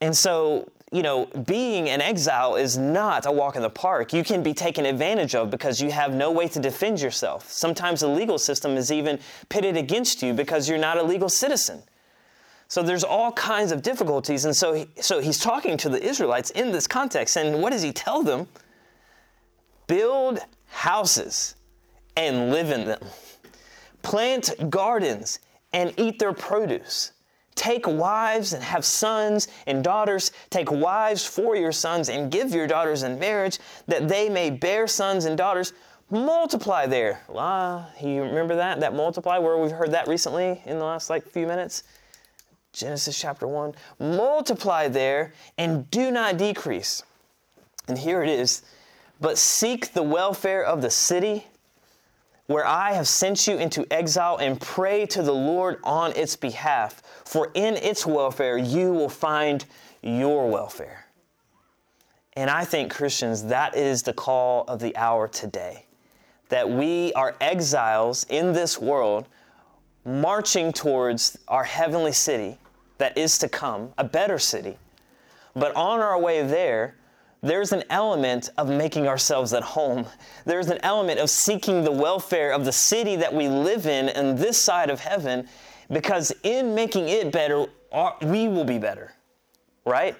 And 0.00 0.14
so, 0.14 0.68
you 0.92 1.02
know, 1.02 1.26
being 1.46 1.88
an 1.88 2.00
exile 2.00 2.56
is 2.56 2.76
not 2.76 3.26
a 3.26 3.32
walk 3.32 3.56
in 3.56 3.62
the 3.62 3.70
park. 3.70 4.12
You 4.12 4.22
can 4.22 4.42
be 4.42 4.54
taken 4.54 4.86
advantage 4.86 5.34
of 5.34 5.50
because 5.50 5.80
you 5.80 5.90
have 5.90 6.14
no 6.14 6.30
way 6.30 6.48
to 6.48 6.60
defend 6.60 7.00
yourself. 7.00 7.50
Sometimes 7.50 8.00
the 8.00 8.08
legal 8.08 8.38
system 8.38 8.76
is 8.76 8.92
even 8.92 9.18
pitted 9.48 9.76
against 9.76 10.22
you 10.22 10.34
because 10.34 10.68
you're 10.68 10.78
not 10.78 10.98
a 10.98 11.02
legal 11.02 11.28
citizen. 11.28 11.82
So 12.68 12.82
there's 12.82 13.04
all 13.04 13.32
kinds 13.32 13.72
of 13.72 13.82
difficulties. 13.82 14.44
And 14.44 14.54
so, 14.54 14.72
he, 14.72 14.88
so 15.00 15.20
he's 15.20 15.38
talking 15.38 15.76
to 15.78 15.88
the 15.88 16.02
Israelites 16.02 16.50
in 16.50 16.72
this 16.72 16.86
context. 16.86 17.36
And 17.36 17.62
what 17.62 17.72
does 17.72 17.82
he 17.82 17.92
tell 17.92 18.22
them? 18.22 18.46
build 19.92 20.38
houses 20.68 21.54
and 22.16 22.50
live 22.50 22.70
in 22.70 22.86
them, 22.86 23.00
plant 24.02 24.70
gardens 24.70 25.38
and 25.72 25.92
eat 25.98 26.18
their 26.18 26.32
produce. 26.32 27.11
Take 27.54 27.86
wives 27.86 28.52
and 28.52 28.62
have 28.62 28.84
sons 28.84 29.48
and 29.66 29.84
daughters. 29.84 30.32
Take 30.50 30.70
wives 30.70 31.24
for 31.24 31.56
your 31.56 31.72
sons 31.72 32.08
and 32.08 32.30
give 32.30 32.52
your 32.52 32.66
daughters 32.66 33.02
in 33.02 33.18
marriage 33.18 33.58
that 33.86 34.08
they 34.08 34.28
may 34.28 34.50
bear 34.50 34.86
sons 34.86 35.24
and 35.24 35.36
daughters. 35.36 35.72
Multiply 36.10 36.86
there. 36.86 37.22
Ah, 37.34 37.88
you 38.00 38.22
remember 38.22 38.56
that? 38.56 38.80
That 38.80 38.94
multiply, 38.94 39.38
where 39.38 39.56
we've 39.56 39.70
heard 39.70 39.92
that 39.92 40.08
recently 40.08 40.62
in 40.66 40.78
the 40.78 40.84
last 40.84 41.10
like 41.10 41.24
few 41.26 41.46
minutes? 41.46 41.84
Genesis 42.72 43.18
chapter 43.18 43.46
1. 43.46 43.74
Multiply 43.98 44.88
there 44.88 45.32
and 45.58 45.90
do 45.90 46.10
not 46.10 46.36
decrease. 46.36 47.02
And 47.88 47.98
here 47.98 48.22
it 48.22 48.28
is 48.28 48.62
but 49.22 49.38
seek 49.38 49.92
the 49.92 50.02
welfare 50.02 50.64
of 50.64 50.82
the 50.82 50.90
city 50.90 51.46
where 52.52 52.66
I 52.66 52.92
have 52.92 53.08
sent 53.08 53.46
you 53.46 53.56
into 53.56 53.86
exile 53.90 54.36
and 54.36 54.60
pray 54.60 55.06
to 55.06 55.22
the 55.22 55.32
Lord 55.32 55.78
on 55.82 56.12
its 56.12 56.36
behalf, 56.36 57.02
for 57.24 57.50
in 57.54 57.76
its 57.76 58.06
welfare 58.06 58.58
you 58.58 58.92
will 58.92 59.08
find 59.08 59.64
your 60.02 60.50
welfare. 60.50 61.06
And 62.34 62.50
I 62.50 62.64
think, 62.64 62.92
Christians, 62.92 63.44
that 63.44 63.76
is 63.76 64.02
the 64.02 64.12
call 64.12 64.64
of 64.68 64.80
the 64.80 64.94
hour 64.96 65.28
today. 65.28 65.86
That 66.50 66.68
we 66.68 67.12
are 67.14 67.34
exiles 67.40 68.26
in 68.28 68.52
this 68.52 68.78
world, 68.78 69.28
marching 70.04 70.72
towards 70.72 71.38
our 71.48 71.64
heavenly 71.64 72.12
city 72.12 72.58
that 72.98 73.16
is 73.16 73.38
to 73.38 73.48
come, 73.48 73.92
a 73.96 74.04
better 74.04 74.38
city. 74.38 74.76
But 75.54 75.74
on 75.74 76.00
our 76.00 76.20
way 76.20 76.46
there, 76.46 76.96
there's 77.42 77.72
an 77.72 77.82
element 77.90 78.50
of 78.56 78.68
making 78.68 79.08
ourselves 79.08 79.52
at 79.52 79.62
home. 79.62 80.06
There's 80.46 80.68
an 80.68 80.78
element 80.82 81.18
of 81.18 81.28
seeking 81.28 81.82
the 81.82 81.90
welfare 81.90 82.52
of 82.52 82.64
the 82.64 82.72
city 82.72 83.16
that 83.16 83.34
we 83.34 83.48
live 83.48 83.86
in 83.86 84.08
and 84.10 84.38
this 84.38 84.58
side 84.58 84.90
of 84.90 85.00
heaven, 85.00 85.48
because 85.90 86.32
in 86.44 86.74
making 86.74 87.08
it 87.08 87.32
better, 87.32 87.66
we 88.22 88.48
will 88.48 88.64
be 88.64 88.78
better, 88.78 89.12
right? 89.84 90.16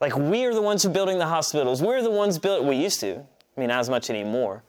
Like 0.00 0.16
we 0.16 0.44
are 0.44 0.54
the 0.54 0.62
ones 0.62 0.82
who 0.82 0.90
are 0.90 0.92
building 0.92 1.18
the 1.18 1.26
hospitals. 1.26 1.82
We're 1.82 2.02
the 2.02 2.10
ones 2.10 2.38
built. 2.38 2.64
We 2.64 2.76
used 2.76 3.00
to. 3.00 3.16
I 3.16 3.60
mean, 3.60 3.68
not 3.68 3.80
as 3.80 3.90
much 3.90 4.10
anymore. 4.10 4.62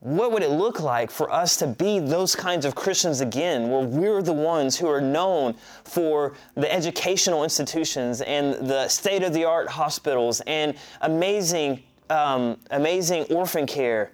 What 0.00 0.30
would 0.30 0.42
it 0.42 0.50
look 0.50 0.80
like 0.80 1.10
for 1.10 1.30
us 1.32 1.56
to 1.56 1.66
be 1.66 1.98
those 1.98 2.36
kinds 2.36 2.64
of 2.64 2.76
Christians 2.76 3.20
again, 3.20 3.68
where 3.68 3.80
we're 3.80 4.22
the 4.22 4.32
ones 4.32 4.76
who 4.76 4.88
are 4.88 5.00
known 5.00 5.54
for 5.82 6.34
the 6.54 6.72
educational 6.72 7.42
institutions 7.42 8.20
and 8.20 8.54
the 8.68 8.86
state 8.86 9.24
of 9.24 9.32
the 9.32 9.44
art 9.44 9.68
hospitals 9.68 10.40
and 10.46 10.76
amazing, 11.00 11.82
um, 12.10 12.56
amazing 12.70 13.24
orphan 13.24 13.66
care? 13.66 14.12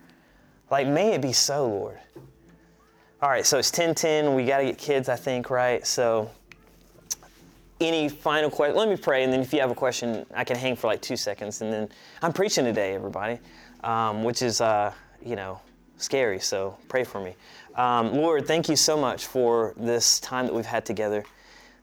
Like, 0.71 0.87
may 0.87 1.13
it 1.13 1.21
be 1.21 1.35
so, 1.35 1.69
Lord. 1.69 1.99
All 3.21 3.29
right, 3.29 3.45
so 3.45 3.59
it's 3.59 3.71
1010. 3.71 4.35
We 4.35 4.47
got 4.47 4.59
to 4.59 4.65
get 4.65 4.79
kids, 4.79 5.11
I 5.11 5.17
think, 5.17 5.51
right? 5.51 5.87
So, 5.87 6.31
any 7.81 8.09
final 8.09 8.51
question? 8.51 8.77
Let 8.77 8.89
me 8.89 8.97
pray, 8.97 9.23
and 9.25 9.33
then 9.33 9.41
if 9.41 9.53
you 9.53 9.61
have 9.61 9.71
a 9.71 9.75
question, 9.75 10.25
I 10.35 10.45
can 10.45 10.57
hang 10.57 10.77
for 10.77 10.87
like 10.87 11.03
two 11.03 11.17
seconds. 11.17 11.61
And 11.61 11.71
then 11.71 11.89
I'm 12.23 12.33
preaching 12.33 12.65
today, 12.65 12.95
everybody, 12.95 13.39
um, 13.83 14.25
which 14.25 14.41
is, 14.41 14.63
uh, 14.63 14.93
you 15.23 15.37
know, 15.37 15.61
scary, 16.05 16.39
so 16.39 16.77
pray 16.89 17.05
for 17.05 17.21
me. 17.21 17.35
Um, 17.75 18.15
Lord, 18.15 18.47
thank 18.47 18.69
you 18.69 18.77
so 18.77 18.97
much 18.97 19.27
for 19.27 19.75
this 19.77 20.21
time 20.21 20.47
that 20.47 20.55
we've 20.55 20.65
had 20.65 20.87
together. 20.87 21.25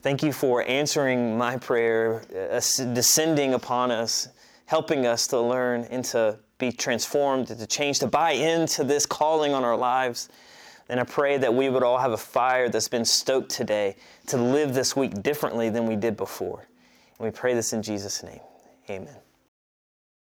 Thank 0.02 0.24
you 0.24 0.32
for 0.32 0.64
answering 0.64 1.38
my 1.38 1.58
prayer, 1.58 2.24
uh, 2.34 2.62
descending 2.94 3.54
upon 3.54 3.92
us, 3.92 4.30
helping 4.66 5.06
us 5.06 5.28
to 5.28 5.40
learn 5.40 5.84
and 5.92 6.04
to 6.06 6.40
be 6.58 6.72
transformed, 6.72 7.48
to 7.48 7.68
change, 7.68 8.00
to 8.00 8.08
buy 8.08 8.32
into 8.32 8.84
this 8.84 9.06
calling 9.06 9.54
on 9.54 9.64
our 9.64 9.76
lives. 9.76 10.30
And 10.90 11.00
I 11.00 11.04
pray 11.04 11.38
that 11.38 11.54
we 11.54 11.70
would 11.70 11.84
all 11.84 11.98
have 11.98 12.12
a 12.14 12.18
fire 12.18 12.70
that's 12.70 12.88
been 12.88 13.06
stoked 13.06 13.50
today 13.50 13.96
to 14.28 14.38
live 14.38 14.74
this 14.74 14.96
week 14.96 15.22
differently 15.22 15.70
than 15.70 15.86
we 15.86 15.96
did 15.96 16.18
before. 16.18 16.68
And 17.20 17.26
we 17.26 17.32
pray 17.32 17.54
this 17.54 17.74
in 17.74 17.82
Jesus' 17.82 18.24
name. 18.24 18.42
Amen. 18.90 19.21